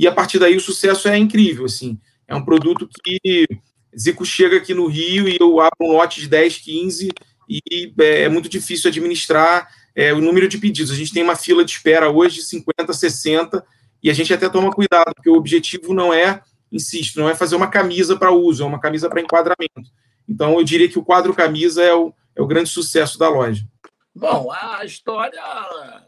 [0.00, 2.00] E a partir daí o sucesso é incrível, assim.
[2.26, 3.46] É um produto que
[3.94, 7.10] Zico chega aqui no Rio e eu abro um lote de 10, 15
[7.46, 10.90] e é, é muito difícil administrar é, o número de pedidos.
[10.90, 13.62] A gente tem uma fila de espera hoje de 50, 60
[14.02, 16.40] e a gente até toma cuidado, porque o objetivo não é,
[16.72, 19.90] insisto, não é fazer uma camisa para uso, é uma camisa para enquadramento.
[20.26, 23.66] Então eu diria que o quadro camisa é o, é o grande sucesso da loja.
[24.14, 25.42] Bom, a história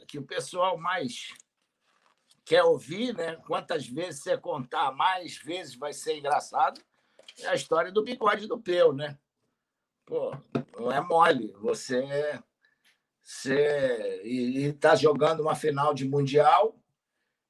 [0.09, 1.28] que o pessoal mais
[2.52, 3.36] quer ouvir, né?
[3.46, 6.78] Quantas vezes você contar, mais vezes vai ser engraçado.
[7.38, 9.18] É a história do bigode do Peu, né?
[10.04, 10.36] Pô,
[10.78, 11.50] não é mole.
[11.62, 12.38] Você,
[13.22, 16.78] você e está jogando uma final de mundial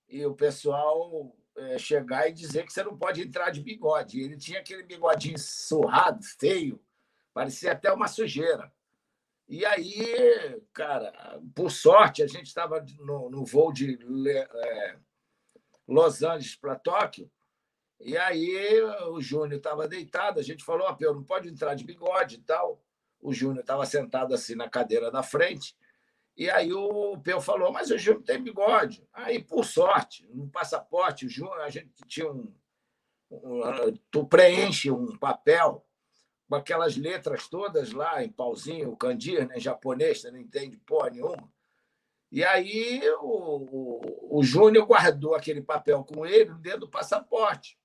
[0.08, 4.20] e o pessoal é, chegar e dizer que você não pode entrar de bigode.
[4.20, 6.80] Ele tinha aquele bigodinho surrado, feio,
[7.34, 8.72] parecia até uma sujeira.
[9.52, 11.12] E aí, cara,
[11.54, 14.96] por sorte, a gente estava no, no, voo de é,
[15.86, 17.30] Los Angeles para Tóquio,
[18.00, 21.84] e aí o Júnior estava deitado, a gente falou, ó, oh, não pode entrar de
[21.84, 22.82] bigode e tal.
[23.20, 25.76] O Júnior estava sentado assim na cadeira da frente,
[26.34, 29.06] e aí o Peu falou, mas o Júnior tem bigode.
[29.12, 32.50] Aí, por sorte, no passaporte, o Júnior, a gente tinha um,
[33.30, 33.60] um.
[34.10, 35.86] Tu preenche um papel
[36.52, 41.50] com aquelas letras todas lá em pauzinho, o kanji, né, japonês, não entende porra nenhuma.
[42.30, 47.80] E aí o, o, o Júnior guardou aquele papel com ele dentro do passaporte.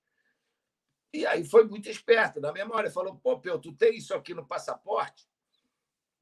[1.13, 2.41] E aí foi muito esperto.
[2.41, 5.25] Na memória, falou: pô, Peu, tu tem isso aqui no passaporte?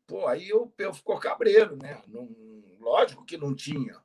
[0.05, 1.99] Pô, aí o Peu ficou cabreiro, né?
[2.05, 2.29] Não,
[2.79, 3.99] lógico que não tinha.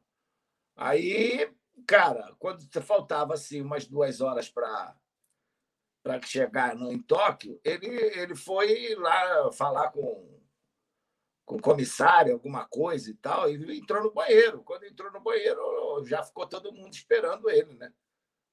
[0.74, 1.54] Aí,
[1.86, 4.96] cara, quando faltava assim umas duas horas para
[6.02, 10.40] para chegar no, em Tóquio, ele, ele foi lá falar com,
[11.44, 14.62] com o comissário, alguma coisa e tal, e entrou no banheiro.
[14.62, 17.92] Quando entrou no banheiro, já ficou todo mundo esperando ele, né?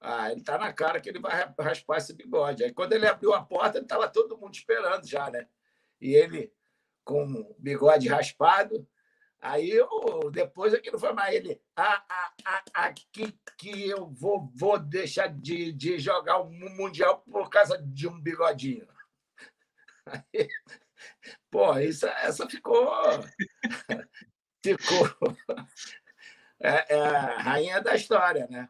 [0.00, 2.62] Ah, ele tá na cara que ele vai raspar esse bigode.
[2.62, 5.48] Aí quando ele abriu a porta, estava todo mundo esperando já, né?
[6.00, 6.52] E ele
[7.04, 8.86] com o bigode raspado,
[9.40, 11.60] Aí eu, depois aqui não foi mais ele.
[11.76, 17.48] Ah, ah, ah, aqui que eu vou, vou deixar de, de jogar o Mundial por
[17.48, 18.86] causa de um bigodinho.
[20.06, 20.48] Aí,
[21.50, 22.90] pô, isso, essa ficou.
[24.64, 25.36] ficou.
[26.60, 28.68] É, é, a rainha da história, né?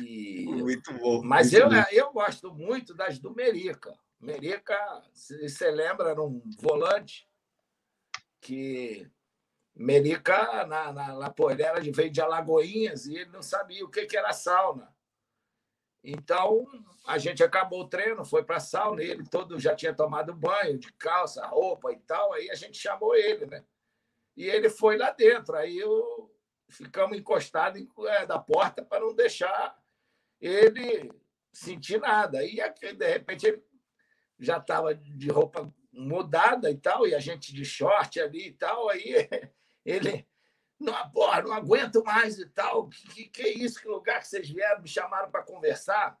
[0.00, 1.22] E, muito bom.
[1.22, 1.88] Mas muito eu, bom.
[1.92, 3.96] eu gosto muito das do Merica.
[4.20, 4.76] Merica,
[5.12, 7.28] você lembra, era um volante
[8.40, 9.08] que
[9.74, 14.16] Merica, na, na, na Porela, veio de Alagoinhas e ele não sabia o que, que
[14.16, 14.94] era sauna.
[16.04, 16.66] Então,
[17.06, 20.78] a gente acabou o treino, foi para a sauna, ele todo já tinha tomado banho,
[20.78, 23.64] de calça, roupa e tal, aí a gente chamou ele, né?
[24.36, 26.34] E ele foi lá dentro, aí eu,
[26.68, 29.78] ficamos encostados em, é, da porta para não deixar
[30.40, 31.12] ele
[31.52, 32.38] sentir nada.
[32.38, 32.56] Aí,
[32.96, 33.62] de repente, ele
[34.38, 38.88] já estava de roupa mudada e tal, e a gente de short ali e tal,
[38.88, 39.28] aí
[39.84, 40.26] ele,
[40.78, 42.88] não, porra, não aguento mais e tal.
[42.88, 43.80] Que, que, é isso?
[43.80, 46.18] Que lugar que vocês vieram, me chamaram para conversar?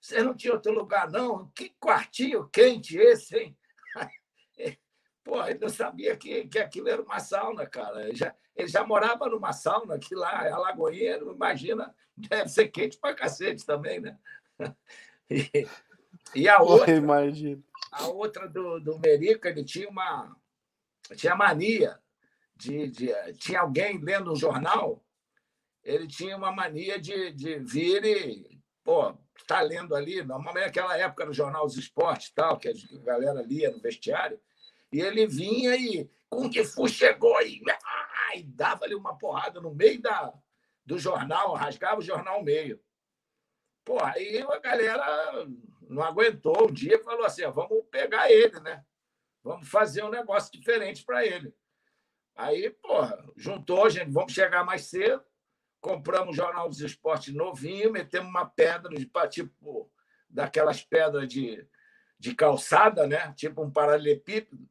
[0.00, 1.50] Vocês não tinham outro lugar, não?
[1.50, 3.58] Que quartinho quente esse, hein?
[5.24, 8.06] Pô, ele não sabia que, que aquilo era uma sauna, cara.
[8.06, 13.14] Ele já, ele já morava numa sauna que lá, Lagoinha, imagina, deve ser quente pra
[13.14, 14.18] cacete também, né?
[15.28, 15.66] E,
[16.36, 16.92] e a outra,
[17.90, 20.36] a outra do, do Merica, ele tinha uma
[21.16, 22.00] tinha mania
[22.56, 25.04] de, de, tinha alguém lendo um jornal,
[25.84, 31.26] ele tinha uma mania de, de vir e, pô, está lendo ali, normalmente naquela época
[31.26, 32.72] no jornal Os Esportes, tal, que a
[33.04, 34.40] galera lia no vestiário,
[34.92, 39.74] e ele vinha e com que fu chegou e, ah, e dava-lhe uma porrada no
[39.74, 40.32] meio da,
[40.84, 42.80] do jornal, rasgava o jornal meio.
[43.84, 45.46] Pô, aí a galera
[45.88, 48.84] não aguentou um dia falou assim: vamos pegar ele, né?
[49.44, 51.54] Vamos fazer um negócio diferente para ele.
[52.36, 55.24] Aí, porra, juntou, gente, vamos chegar mais cedo.
[55.80, 59.90] Compramos o Jornal dos Esportes novinho, metemos uma pedra de tipo
[60.28, 61.66] daquelas pedras de,
[62.18, 63.32] de calçada, né?
[63.32, 64.68] Tipo um paralelepípedo.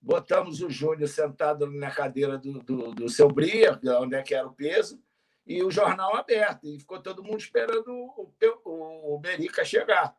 [0.00, 4.46] Botamos o Júnior sentado na cadeira do, do, do seu Bria, onde é que era
[4.46, 5.00] o peso,
[5.46, 6.66] e o jornal aberto.
[6.66, 8.32] E ficou todo mundo esperando o,
[8.64, 10.16] o, o Berica chegar.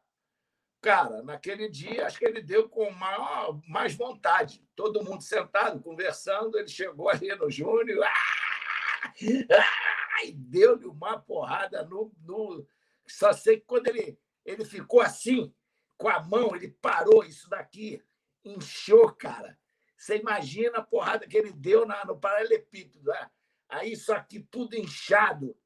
[0.85, 4.63] Cara, naquele dia, acho que ele deu com maior, mais vontade.
[4.75, 6.59] Todo mundo sentado, conversando.
[6.59, 9.13] Ele chegou ali no Júnior ah!
[9.49, 10.23] ah!
[10.23, 12.67] e deu-lhe uma porrada no, no.
[13.07, 15.51] Só sei que quando ele, ele ficou assim,
[15.97, 17.99] com a mão, ele parou isso daqui,
[18.43, 19.57] inchou, cara.
[19.97, 23.09] Você imagina a porrada que ele deu na, no paralelepípedo.
[23.09, 23.31] Né?
[23.67, 25.57] Aí isso aqui tudo inchado.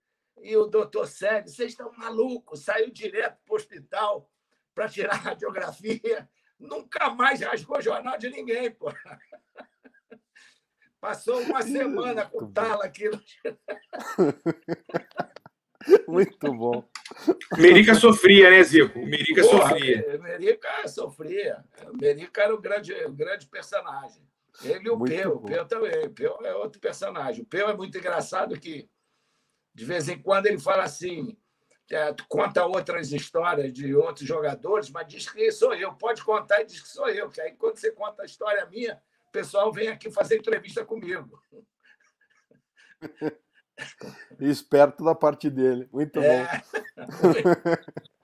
[0.42, 4.32] E o doutor Sérgio, vocês estão malucos, saiu direto para o hospital
[4.80, 6.30] para tirar a radiografia.
[6.58, 8.90] Nunca mais rasgou jornal de ninguém, pô.
[11.02, 13.10] Passou uma semana com o tala aqui.
[16.08, 16.90] Muito bom.
[17.60, 19.00] Merica sofria, né, Zico?
[19.00, 20.20] Merica Porra, sofria.
[20.20, 21.66] Merica sofria.
[22.00, 24.26] Merica era o grande, o grande personagem.
[24.64, 25.36] Ele e o muito Peu.
[25.36, 26.06] O Peu também.
[26.06, 27.44] O Peu é outro personagem.
[27.44, 28.90] O Peu é muito engraçado que,
[29.74, 31.38] de vez em quando, ele fala assim:
[31.92, 35.94] é, conta outras histórias de outros jogadores, mas diz que sou eu.
[35.94, 37.30] Pode contar e diz que sou eu.
[37.30, 41.42] Que aí, quando você conta a história minha, o pessoal vem aqui fazer entrevista comigo.
[44.40, 45.90] Esperto da parte dele.
[45.92, 46.46] Muito é.
[46.46, 46.48] bom.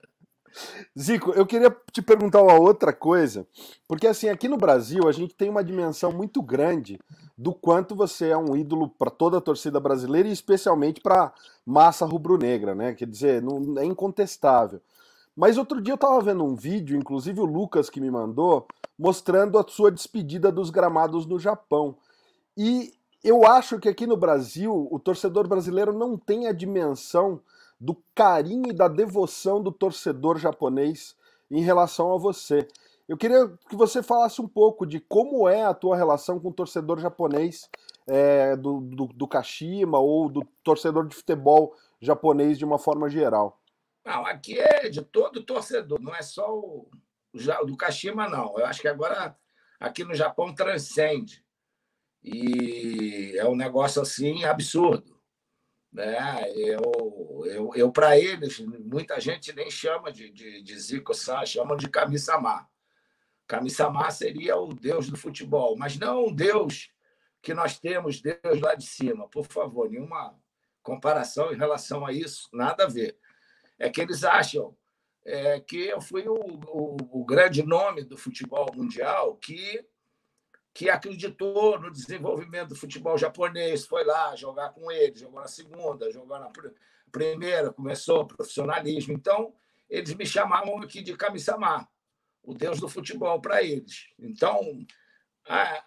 [0.97, 3.45] Zico, eu queria te perguntar uma outra coisa,
[3.87, 6.99] porque assim, aqui no Brasil a gente tem uma dimensão muito grande
[7.37, 11.33] do quanto você é um ídolo para toda a torcida brasileira e especialmente para
[11.65, 12.93] massa rubro-negra, né?
[12.93, 14.81] Quer dizer, não, é incontestável.
[15.35, 18.65] Mas outro dia eu estava vendo um vídeo, inclusive o Lucas que me mandou,
[18.97, 21.97] mostrando a sua despedida dos gramados no Japão.
[22.55, 27.41] E eu acho que aqui no Brasil o torcedor brasileiro não tem a dimensão
[27.79, 31.15] do carinho e da devoção do torcedor japonês
[31.49, 32.67] em relação a você.
[33.07, 36.53] Eu queria que você falasse um pouco de como é a tua relação com o
[36.53, 37.69] torcedor japonês
[38.07, 43.59] é, do, do, do Kashima ou do torcedor de futebol japonês de uma forma geral.
[44.03, 46.89] Não, aqui é de todo torcedor, não é só o,
[47.33, 48.57] o do Kashima, não.
[48.57, 49.35] Eu acho que agora
[49.79, 51.43] aqui no Japão transcende.
[52.23, 55.14] E é um negócio assim absurdo.
[55.95, 56.51] Né?
[56.57, 61.89] Eu, eu, eu para eles, muita gente nem chama de, de, de Zico-san, chamam de
[61.89, 62.67] Kami-sama.
[63.47, 66.91] Kami-sama seria o deus do futebol, mas não o deus
[67.41, 69.29] que nós temos, Deus lá de cima.
[69.29, 70.37] Por favor, nenhuma
[70.83, 73.17] comparação em relação a isso, nada a ver.
[73.79, 74.75] É que eles acham
[75.23, 79.85] é, que eu fui o, o, o, grande nome do futebol mundial que,
[80.75, 86.11] que acreditou no desenvolvimento do futebol japonês, foi lá jogar com eles, jogou na segunda,
[86.11, 86.51] jogou na
[87.09, 89.13] primeira, começou o profissionalismo.
[89.13, 89.55] Então,
[89.89, 91.87] eles me chamavam aqui de Kami-sama,
[92.43, 94.09] o deus do futebol para eles.
[94.19, 94.85] Então,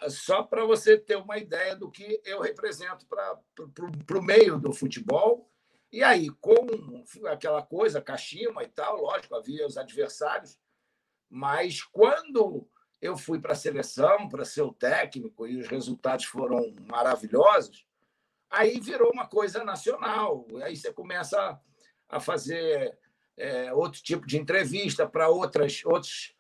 [0.09, 5.53] só para você ter uma ideia do que eu represento para o meio do futebol.
[5.93, 6.67] E aí, com
[7.27, 10.59] aquela coisa, Kashima e tal, lógico, havia os adversários,
[11.29, 12.67] mas quando
[13.01, 17.87] eu fui para a seleção, para ser o técnico, e os resultados foram maravilhosos,
[18.51, 20.47] aí virou uma coisa nacional.
[20.63, 21.61] Aí você começa
[22.09, 22.99] a fazer
[23.37, 26.35] é, outro tipo de entrevista para outras outros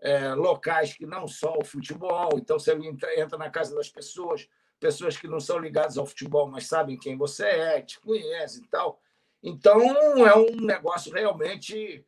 [0.00, 2.30] é, locais que não só o futebol.
[2.34, 6.66] Então, você entra, na casa das pessoas, pessoas que não são ligadas ao futebol, mas
[6.66, 9.00] sabem quem você é, te conhecem e tal.
[9.42, 9.80] Então,
[10.26, 12.04] é um negócio realmente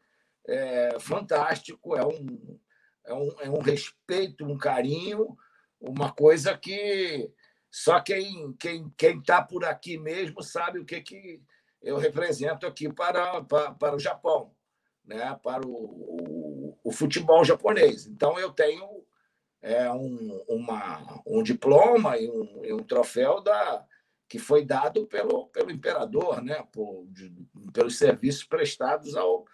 [0.47, 2.59] é, fantástico, é um,
[3.05, 5.37] é, um, é um respeito, um carinho,
[5.81, 7.31] uma coisa que
[7.71, 11.43] só quem quem quem está por aqui mesmo sabe o que, que
[11.83, 14.55] eu represento aqui para, para, para o Japão,
[15.05, 15.39] né?
[15.43, 18.07] para o, o futebol japonês.
[18.07, 19.05] Então, eu tenho
[19.61, 23.85] é, um, uma, um diploma e um, e um, troféu da,
[24.29, 26.65] que foi dado pelo, pelo imperador, né?
[26.73, 27.33] Por, de,
[27.73, 29.45] pelos serviços prestados ao.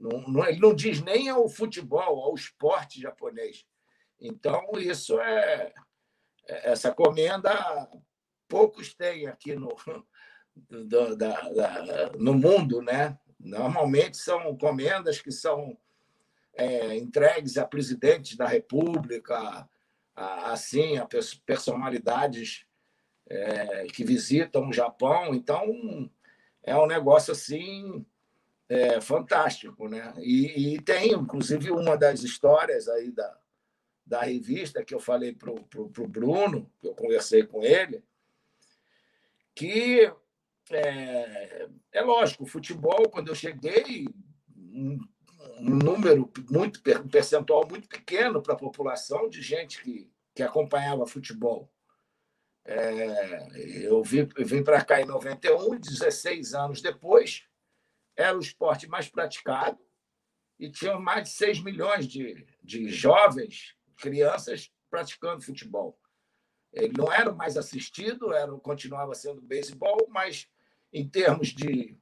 [0.00, 3.66] Não, não, ele não diz nem ao futebol, ao esporte japonês.
[4.18, 5.72] Então, isso é.
[6.48, 7.88] é essa comenda
[8.48, 9.76] poucos têm aqui no,
[10.68, 13.16] do, da, da, no mundo, né?
[13.38, 15.78] Normalmente são comendas que são
[16.54, 19.68] é, entregues a presidentes da República,
[20.14, 21.08] a, assim, a
[21.46, 22.66] personalidades
[23.28, 25.34] é, que visitam o Japão.
[25.34, 26.10] Então,
[26.62, 28.04] é um negócio assim
[28.70, 30.14] é, fantástico, né?
[30.18, 33.36] E, e, tem, inclusive, uma das histórias aí da,
[34.06, 38.04] da revista que eu falei para o Bruno, que eu conversei com ele,
[39.56, 40.08] que
[40.70, 44.06] é, é lógico, o futebol, quando eu cheguei,
[44.56, 45.00] um
[45.58, 51.68] número muito um percentual muito pequeno para a população de gente que, que acompanhava futebol.
[52.64, 53.48] É,
[53.84, 57.49] eu vim, vim para cá em 91, 16 anos depois,
[58.20, 59.78] era o esporte mais praticado
[60.58, 65.98] e tinha mais de 6 milhões de, de jovens, crianças, praticando futebol.
[66.72, 70.48] Ele não era mais assistido, era, continuava sendo beisebol, mas
[70.92, 71.96] em termos de,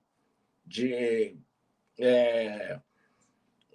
[0.67, 1.39] de
[1.99, 2.81] é,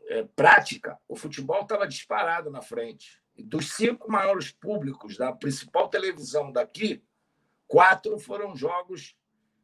[0.08, 3.22] é, prática, o futebol estava disparado na frente.
[3.38, 7.04] Dos cinco maiores públicos da principal televisão daqui,
[7.68, 9.18] quatro foram jogos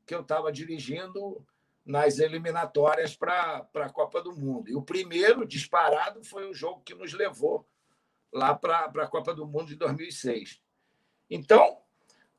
[0.06, 1.46] que eu estava dirigindo
[1.86, 4.70] nas eliminatórias para a Copa do Mundo.
[4.70, 7.68] E o primeiro disparado foi o jogo que nos levou
[8.32, 10.62] lá para a Copa do Mundo de 2006.
[11.30, 11.82] Então,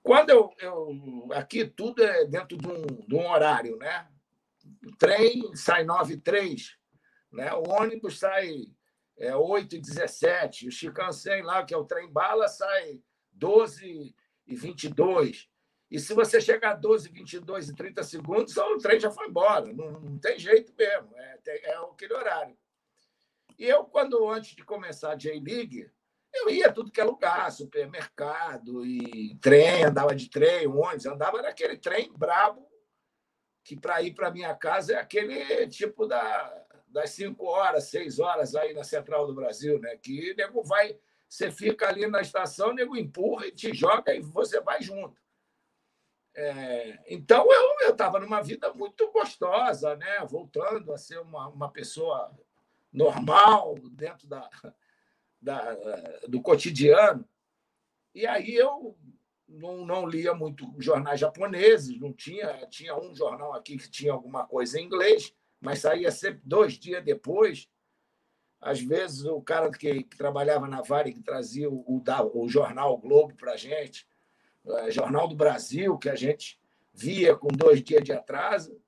[0.02, 1.28] quando eu, eu.
[1.32, 4.08] Aqui tudo é dentro de um, de um horário, né?
[4.86, 6.76] O trem sai 9 e 3,
[7.32, 7.52] né?
[7.54, 8.66] O ônibus sai
[9.18, 13.00] é, 8 e 17, o Chicansen lá, que é o trem-bala, sai
[13.32, 14.14] 12
[14.46, 15.48] e 22.
[15.90, 19.72] E se você chegar a 12, 22 e 30 segundos, o trem já foi embora.
[19.72, 21.10] Não, não tem jeito mesmo.
[21.16, 22.56] É, é aquele horário.
[23.58, 25.90] E eu, quando antes de começar a J-League,
[26.32, 31.76] eu ia tudo que é lugar, supermercado e trem, andava de trem, ônibus, andava naquele
[31.76, 32.66] trem brabo,
[33.64, 38.54] que para ir para minha casa é aquele tipo da, das 5 horas, 6 horas
[38.54, 39.96] aí na Central do Brasil, né?
[39.96, 40.96] Que nego vai,
[41.28, 45.20] você fica ali na estação, nego empurra e te joga e você vai junto.
[46.34, 47.46] É, então
[47.82, 50.24] eu estava numa vida muito gostosa, né?
[50.26, 52.32] Voltando a ser uma, uma pessoa
[52.92, 54.48] normal dentro da,
[55.40, 55.74] da,
[56.28, 57.28] do cotidiano.
[58.14, 58.96] E aí eu
[59.48, 64.46] não, não lia muito jornais japoneses, não tinha, tinha um jornal aqui que tinha alguma
[64.46, 67.68] coisa em inglês, mas saía sempre dois dias depois.
[68.60, 72.02] Às vezes, o cara que, que trabalhava na Vale, que trazia o, o,
[72.34, 74.06] o jornal Globo para gente,
[74.90, 76.60] Jornal do Brasil, que a gente
[76.92, 78.80] via com dois dias de atraso.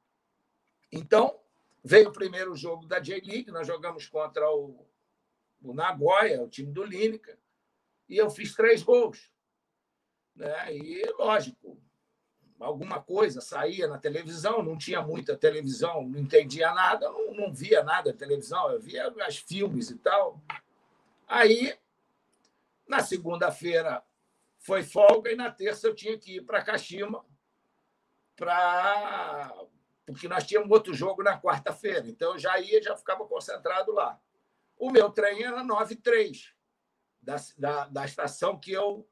[0.90, 1.40] Então,
[1.82, 4.86] veio o primeiro jogo da J-League, nós jogamos contra o,
[5.62, 7.38] o Nagoya, o time do Línica,
[8.08, 9.30] e eu fiz três gols.
[10.34, 10.76] Né?
[10.76, 11.80] E, lógico,
[12.60, 17.82] alguma coisa saía na televisão, não tinha muita televisão, não entendia nada, não, não via
[17.82, 20.40] nada na televisão, eu via as filmes e tal.
[21.26, 21.74] Aí,
[22.86, 24.02] na segunda-feira,
[24.62, 27.24] foi folga e na terça eu tinha que ir para Kashima
[28.36, 29.52] para
[30.06, 32.06] porque nós tínhamos outro jogo na quarta-feira.
[32.08, 34.20] Então eu já ia, já ficava concentrado lá.
[34.76, 36.52] O meu trem era 9 3
[37.20, 39.08] da, da, da estação que eu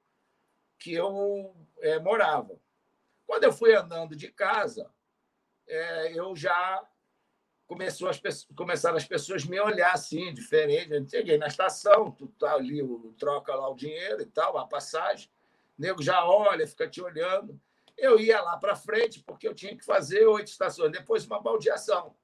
[0.78, 2.59] que eu é, morava.
[3.26, 4.90] Quando eu fui andando de casa,
[5.68, 6.88] é, eu já
[7.66, 8.20] começou as
[8.57, 10.92] começaram as pessoas me olhar assim, diferente.
[10.92, 12.80] Eu cheguei na estação, tu tá ali,
[13.18, 15.30] troca lá o dinheiro e tal, a passagem.
[15.81, 17.59] Nego já olha, fica te olhando.
[17.97, 22.14] Eu ia lá para frente, porque eu tinha que fazer oito estações, depois uma baldeação.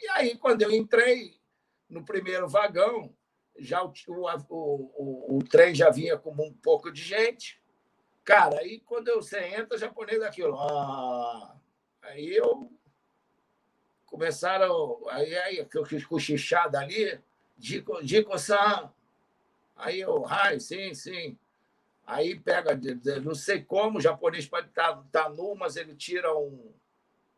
[0.00, 1.38] E aí, quando eu entrei
[1.88, 3.14] no primeiro vagão,
[3.56, 7.62] já o, o, o, o trem já vinha com um pouco de gente.
[8.24, 10.58] Cara, aí quando você entra, japonês daquilo.
[10.58, 11.56] Ah,
[12.02, 12.68] aí eu
[14.06, 15.00] começaram.
[15.08, 17.20] Aí, aí que eu quis cochichada ali,
[17.56, 18.92] Dico-san.
[19.76, 21.38] Aí eu, ai, sim, sim.
[22.10, 22.76] Aí pega,
[23.22, 26.74] não sei como, o japonês pode estar tá, tá nu, mas ele tira um,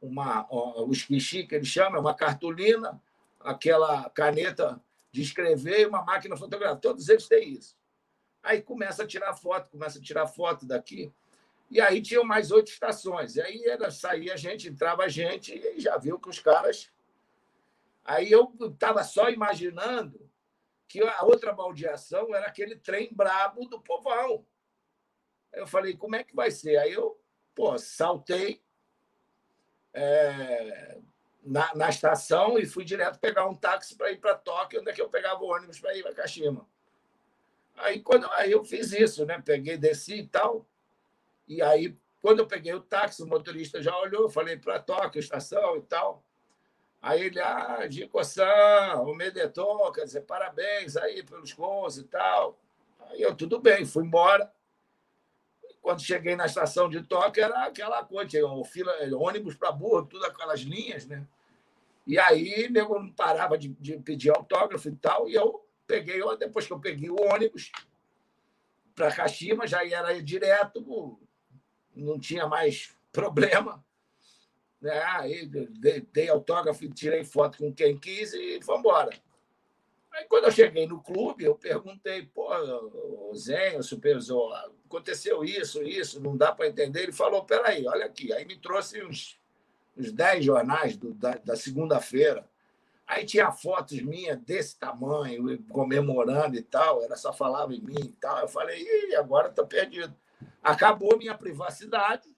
[0.01, 2.99] uma, o esquichi, que ele chama, uma cartolina,
[3.39, 6.81] aquela caneta de escrever uma máquina fotográfica.
[6.81, 7.77] Todos eles têm isso.
[8.43, 11.13] Aí começa a tirar foto, começa a tirar foto daqui.
[11.71, 13.37] E aí tinham mais oito estações.
[13.37, 16.91] E aí era, saía a gente, entrava a gente e já viu que os caras.
[18.03, 20.27] Aí eu estava só imaginando
[20.89, 24.47] que a outra baldeação era aquele trem brabo do povão.
[25.53, 26.77] Eu falei, como é que vai ser?
[26.79, 27.21] Aí eu,
[27.55, 28.63] pô, saltei
[29.93, 30.99] é,
[31.43, 34.95] na, na estação e fui direto pegar um táxi para ir para Tóquio, onde é
[34.95, 36.67] que eu pegava o ônibus para ir para Kashima.
[37.77, 39.41] Aí, quando, aí eu fiz isso, né?
[39.45, 40.67] Peguei, desci e tal.
[41.49, 45.77] E aí, quando eu peguei o táxi, o motorista já olhou, falei para Tóquio, estação
[45.77, 46.25] e tal.
[47.01, 52.59] Aí ele, ah, Gico-san, o Medetor, quer dizer, parabéns aí pelos gols e tal.
[53.09, 54.53] Aí eu, tudo bem, fui embora
[55.83, 60.07] quando cheguei na estação de Tóquio, era aquela coisa, tinha um fila, ônibus para burro,
[60.07, 61.27] tudo aquelas linhas, né?
[62.07, 66.67] E aí, nego não parava de, de, pedir autógrafo e tal, e eu peguei, depois
[66.67, 67.71] que eu peguei o ônibus
[68.95, 71.19] para Kashima, já era direto,
[71.95, 73.85] não tinha mais problema.
[74.81, 75.03] Né?
[75.03, 79.11] Aí dei, dei autógrafo, tirei foto com quem quis e foi embora.
[80.33, 82.49] Quando eu cheguei no clube, eu perguntei, pô,
[83.37, 84.51] Zen, o supervisor,
[84.87, 87.03] aconteceu isso, isso, não dá para entender.
[87.03, 88.33] Ele falou, peraí, olha aqui.
[88.33, 89.39] Aí me trouxe uns,
[89.95, 92.49] uns 10 jornais do, da, da segunda-feira.
[93.07, 98.13] Aí tinha fotos minhas desse tamanho, comemorando e tal, era só falava em mim e
[98.13, 98.39] tal.
[98.39, 100.17] Eu falei, Ih, agora estou perdido.
[100.63, 102.35] Acabou minha privacidade,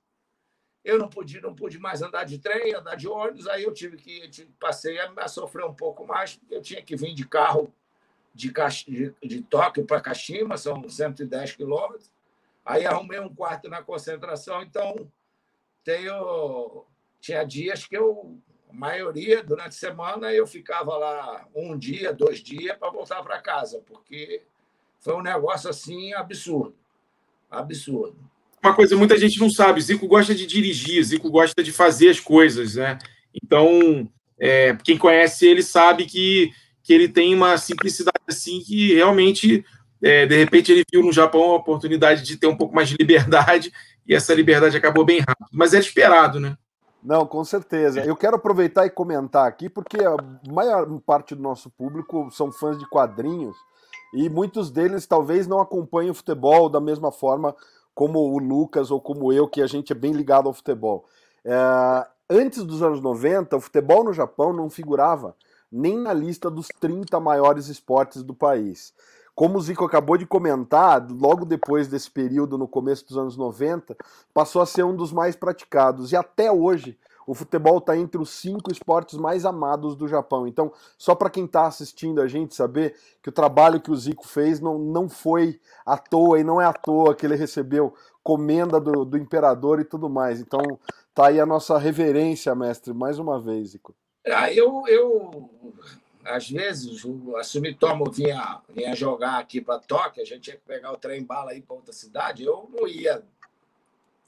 [0.85, 3.97] eu não pude, não pude mais andar de trem, andar de ônibus, aí eu tive
[3.97, 7.73] que passei a, sofrer um pouco mais, eu tinha que vir de carro
[8.35, 8.53] de,
[8.87, 12.11] de, de Tóquio para Kashima, são 110 quilômetros.
[12.65, 15.11] Aí arrumei um quarto na concentração, então
[15.85, 16.85] tenho
[17.21, 22.41] tinha dias que eu a maioria durante a semana eu ficava lá um dia, dois
[22.41, 24.43] dias para voltar para casa, porque
[24.99, 26.75] foi um negócio assim absurdo,
[27.51, 28.19] absurdo
[28.65, 32.19] uma coisa muita gente não sabe, Zico gosta de dirigir, Zico gosta de fazer as
[32.19, 32.99] coisas, né?
[33.35, 36.51] Então, é, quem conhece ele sabe que,
[36.85, 39.65] que ele tem uma simplicidade assim que realmente,
[40.03, 42.97] é, de repente, ele viu no Japão a oportunidade de ter um pouco mais de
[42.97, 43.73] liberdade
[44.07, 45.49] e essa liberdade acabou bem rápido.
[45.51, 46.57] Mas era esperado, né?
[47.03, 48.01] Não, com certeza.
[48.01, 50.17] Eu quero aproveitar e comentar aqui, porque a
[50.51, 53.57] maior parte do nosso público são fãs de quadrinhos
[54.15, 57.55] e muitos deles talvez não acompanhem o futebol da mesma forma
[57.95, 61.05] como o Lucas ou como eu, que a gente é bem ligado ao futebol.
[61.45, 65.35] É, antes dos anos 90, o futebol no Japão não figurava
[65.71, 68.93] nem na lista dos 30 maiores esportes do país.
[69.35, 73.97] Como o Zico acabou de comentar, logo depois desse período, no começo dos anos 90,
[74.33, 76.13] passou a ser um dos mais praticados.
[76.13, 76.97] E até hoje,
[77.27, 80.47] o futebol está entre os cinco esportes mais amados do Japão.
[80.47, 84.27] Então, só para quem está assistindo a gente saber que o trabalho que o Zico
[84.27, 88.81] fez não, não foi à toa e não é à toa que ele recebeu comenda
[88.81, 90.41] do, do imperador e tudo mais.
[90.41, 90.61] Então,
[91.15, 93.95] tá aí a nossa reverência, mestre, mais uma vez, Zico.
[94.27, 95.51] Ah, eu, eu
[96.25, 97.05] às vezes,
[97.37, 101.23] a Sumitomo vinha, vinha jogar aqui para Tóquio, a gente tinha que pegar o trem
[101.23, 102.45] bala aí para outra cidade.
[102.45, 103.23] Eu não ia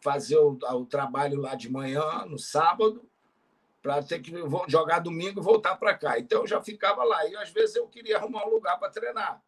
[0.01, 3.09] fazer o, o trabalho lá de manhã, no sábado,
[3.83, 4.33] para ter que
[4.69, 6.19] jogar domingo e voltar para cá.
[6.19, 7.27] Então eu já ficava lá.
[7.27, 9.43] E às vezes eu queria arrumar um lugar para treinar.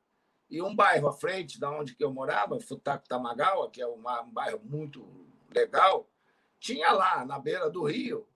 [0.51, 4.01] E um bairro à frente da onde que eu morava, Futaco Tamagawa, que é um
[4.33, 5.07] bairro muito
[5.55, 6.09] legal,
[6.59, 8.27] tinha lá, na beira do rio,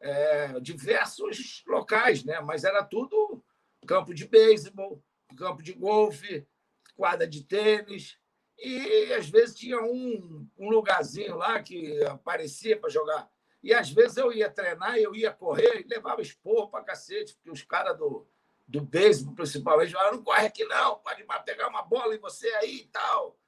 [0.00, 2.40] é, diversos locais, né?
[2.40, 3.42] mas era tudo
[3.86, 5.02] campo de beisebol,
[5.36, 6.46] campo de golfe,
[6.96, 8.18] quadra de tênis,
[8.58, 13.30] e às vezes tinha um, um lugarzinho lá que aparecia para jogar.
[13.62, 17.62] E às vezes eu ia treinar, eu ia correr levava esporro para cacete, porque os
[17.62, 18.26] caras do,
[18.66, 22.80] do beisebol, principalmente, falavam: não corre aqui não, pode pegar uma bola em você aí
[22.80, 23.38] e tal.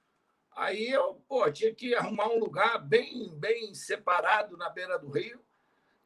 [0.56, 5.40] Aí eu pô, tinha que arrumar um lugar bem, bem separado na beira do rio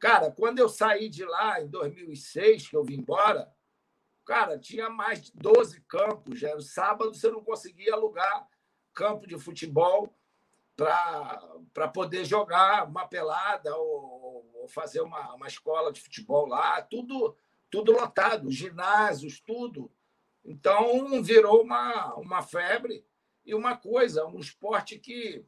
[0.03, 3.49] Cara, quando eu saí de lá em 2006, que eu vim embora,
[4.25, 6.37] cara, tinha mais de 12 campos.
[6.37, 6.59] Já.
[6.59, 8.45] Sábado você não conseguia alugar
[8.93, 10.13] campo de futebol
[10.75, 16.81] para poder jogar uma pelada ou, ou fazer uma, uma escola de futebol lá.
[16.81, 17.37] Tudo,
[17.69, 19.89] tudo lotado, ginásios, tudo.
[20.43, 23.07] Então virou uma, uma febre
[23.45, 25.45] e uma coisa, um esporte que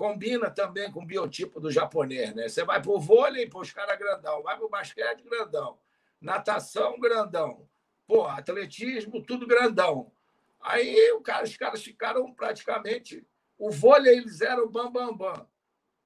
[0.00, 2.48] combina também com o biotipo do japonês, né?
[2.48, 5.78] Você vai para o vôlei, para os caras grandão, vai para o basquete, grandão,
[6.18, 7.68] natação, grandão,
[8.06, 10.10] pô, atletismo, tudo grandão.
[10.58, 13.26] Aí o cara, os caras ficaram praticamente.
[13.58, 15.46] O vôlei eles eram bam, bam, bam.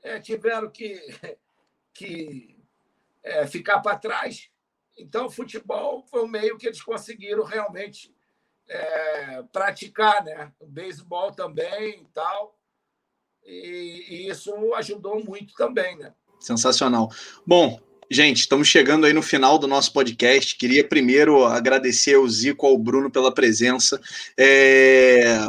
[0.02, 1.00] É, tiveram que,
[1.94, 2.58] que
[3.22, 4.50] é, ficar para trás.
[4.98, 8.12] Então, o futebol foi o meio que eles conseguiram realmente
[8.68, 10.52] é, praticar, né?
[10.58, 12.58] O beisebol também e tal.
[13.46, 16.12] E, e isso ajudou muito também, né?
[16.40, 17.10] Sensacional.
[17.46, 17.80] Bom,
[18.10, 20.56] Gente, estamos chegando aí no final do nosso podcast.
[20.56, 23.98] Queria primeiro agradecer ao Zico, ao Bruno pela presença.
[24.38, 25.48] É,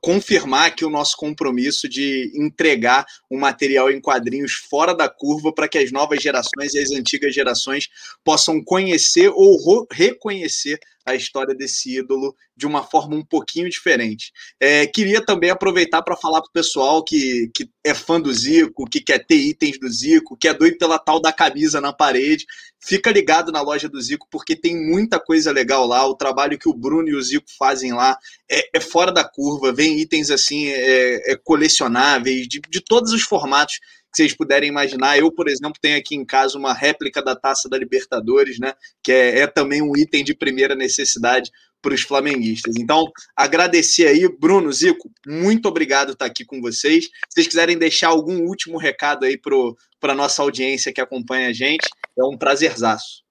[0.00, 5.68] confirmar aqui o nosso compromisso de entregar um material em quadrinhos fora da curva para
[5.68, 7.88] que as novas gerações e as antigas gerações
[8.24, 14.32] possam conhecer ou reconhecer a história desse ídolo de uma forma um pouquinho diferente.
[14.60, 18.88] É, queria também aproveitar para falar para o pessoal que, que é fã do Zico,
[18.88, 22.46] que quer ter itens do Zico, que é doido pela tal da camisa na parede.
[22.80, 26.06] Fica ligado na loja do Zico, porque tem muita coisa legal lá.
[26.06, 28.16] O trabalho que o Bruno e o Zico fazem lá
[28.50, 29.72] é, é fora da curva.
[29.72, 33.78] Vem itens assim, é, é colecionáveis, de, de todos os formatos
[34.12, 35.18] que vocês puderem imaginar.
[35.18, 38.74] Eu, por exemplo, tenho aqui em casa uma réplica da Taça da Libertadores, né?
[39.02, 41.50] Que é, é também um item de primeira necessidade
[41.80, 42.76] para os flamenguistas.
[42.76, 47.06] Então, agradecer aí, Bruno, Zico, muito obrigado por estar aqui com vocês.
[47.06, 51.52] Se vocês quiserem deixar algum último recado aí para a nossa audiência que acompanha a
[51.52, 53.24] gente, é um prazerzaço.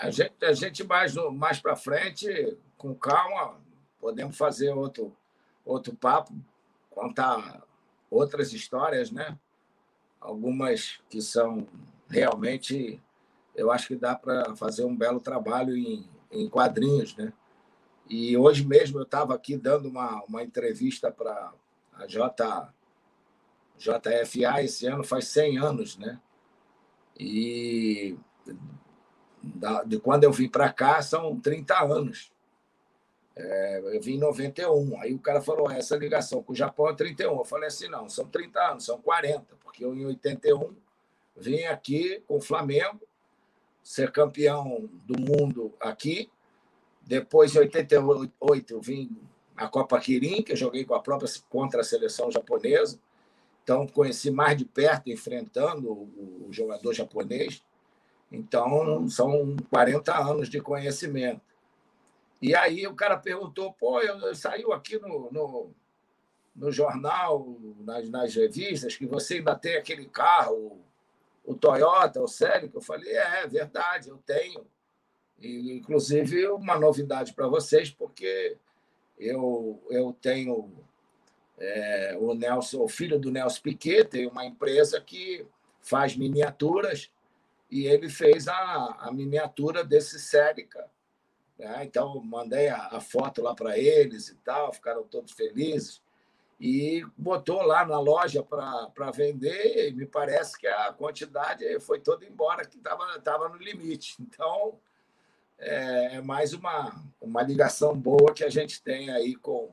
[0.00, 3.56] A gente, a gente mais, mais para frente, com calma,
[3.98, 5.12] podemos fazer outro,
[5.64, 6.32] outro papo,
[6.88, 7.66] contar
[8.10, 9.38] outras histórias, né?
[10.20, 11.66] Algumas que são
[12.08, 13.00] realmente,
[13.54, 17.32] eu acho que dá para fazer um belo trabalho em, em quadrinhos, né?
[18.08, 21.52] E hoje mesmo eu estava aqui dando uma, uma entrevista para
[21.92, 22.72] a J,
[23.76, 26.20] JFA, esse ano faz 100 anos, né?
[27.18, 28.16] E
[29.42, 32.32] da, de quando eu vim para cá são 30 anos.
[33.38, 35.00] É, eu vim em 91.
[35.00, 37.38] Aí o cara falou: essa ligação com o Japão é 31.
[37.38, 40.74] Eu falei assim: não, são 30 anos, são 40, porque eu em 81
[41.36, 43.00] vim aqui com o Flamengo,
[43.82, 46.28] ser campeão do mundo aqui.
[47.06, 49.16] Depois, em 88, eu vim
[49.54, 52.98] na Copa Kirin, que eu joguei com a própria contra a seleção japonesa.
[53.62, 57.62] Então, conheci mais de perto, enfrentando o jogador japonês.
[58.30, 61.47] Então, são 40 anos de conhecimento.
[62.40, 65.70] E aí o cara perguntou, pô, eu, eu saiu aqui no, no,
[66.54, 70.78] no jornal, nas, nas, revistas, que você ainda tem aquele carro,
[71.44, 72.76] o Toyota, o Celica.
[72.76, 74.64] Eu falei, é, é verdade, eu tenho.
[75.40, 78.56] E, inclusive, uma novidade para vocês, porque
[79.18, 80.70] eu, eu tenho
[81.58, 85.44] é, o Nelson, o filho do Nelson Piquet, tem uma empresa que
[85.80, 87.10] faz miniaturas,
[87.68, 90.88] e ele fez a, a miniatura desse Celica
[91.58, 91.84] né?
[91.84, 96.00] Então, mandei a, a foto lá para eles e tal, ficaram todos felizes.
[96.60, 102.24] E botou lá na loja para vender, e me parece que a quantidade foi toda
[102.24, 104.16] embora, que estava tava no limite.
[104.20, 104.78] Então,
[105.58, 109.70] é, é mais uma, uma ligação boa que a gente tem aí com,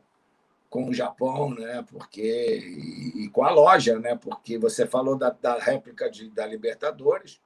[0.69, 1.83] com o Japão, né?
[1.89, 4.15] Porque e, e, com a loja, né?
[4.15, 7.41] Porque você falou da, da réplica de, da Libertadores,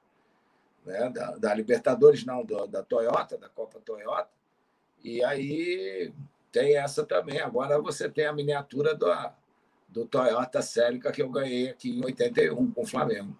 [0.84, 1.10] né?
[1.10, 4.28] da, da Libertadores, não, do, da Toyota, da Copa Toyota.
[5.02, 6.12] E aí
[6.52, 7.40] tem essa também.
[7.40, 9.06] Agora você tem a miniatura do,
[9.88, 13.36] do Toyota Celica que eu ganhei aqui em 81 com o Flamengo.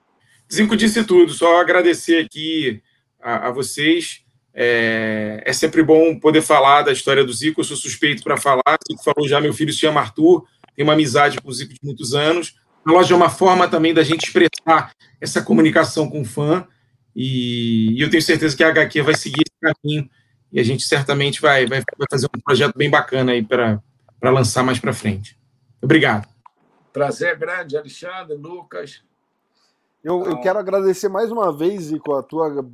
[0.53, 2.83] Zico disse tudo, só agradecer aqui
[3.21, 4.25] a, a vocês.
[4.53, 8.79] É, é, sempre bom poder falar da história do Zico, eu sou suspeito para falar.
[8.89, 11.81] Zico falou já, meu filho se chama Arthur, tem uma amizade com o Zico de
[11.85, 12.57] muitos anos.
[12.85, 16.67] A loja é uma forma também da gente expressar essa comunicação com o fã.
[17.15, 20.09] E, e eu tenho certeza que a HQ vai seguir esse caminho
[20.53, 23.81] e a gente certamente vai, vai, vai fazer um projeto bem bacana aí para
[24.23, 25.39] lançar mais para frente.
[25.81, 26.29] Obrigado.
[26.93, 29.03] Prazer grande, Alexandre, Lucas.
[30.03, 32.67] Eu, eu quero agradecer mais uma vez, Zico, a tua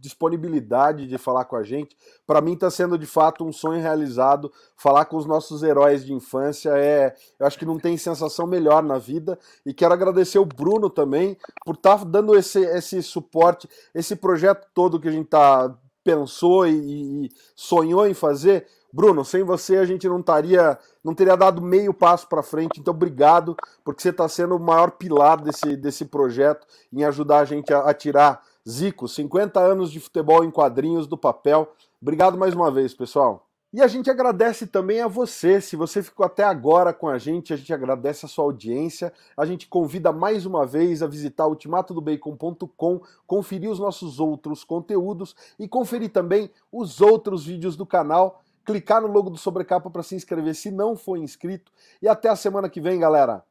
[0.00, 1.96] disponibilidade de falar com a gente.
[2.26, 4.52] Para mim está sendo de fato um sonho realizado.
[4.76, 8.82] Falar com os nossos heróis de infância é, eu acho que não tem sensação melhor
[8.82, 9.38] na vida.
[9.64, 14.66] E quero agradecer o Bruno também por estar tá dando esse, esse suporte, esse projeto
[14.74, 15.74] todo que a gente tá
[16.04, 18.66] pensou e, e sonhou em fazer.
[18.90, 22.80] Bruno, sem você a gente não estaria, não teria dado meio passo para frente.
[22.80, 27.44] Então, obrigado, porque você está sendo o maior pilar desse, desse projeto em ajudar a
[27.44, 31.72] gente a, a tirar Zico, 50 anos de futebol em quadrinhos do papel.
[32.02, 33.48] Obrigado mais uma vez, pessoal.
[33.72, 35.60] E a gente agradece também a você.
[35.60, 39.12] Se você ficou até agora com a gente, a gente agradece a sua audiência.
[39.36, 45.66] A gente convida mais uma vez a visitar ultimatodobacon.com, conferir os nossos outros conteúdos e
[45.66, 48.42] conferir também os outros vídeos do canal.
[48.66, 51.72] Clicar no logo do Sobrecapa para se inscrever se não for inscrito.
[52.02, 53.42] E até a semana que vem, galera.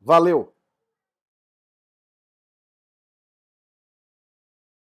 [0.00, 0.53] Valeu!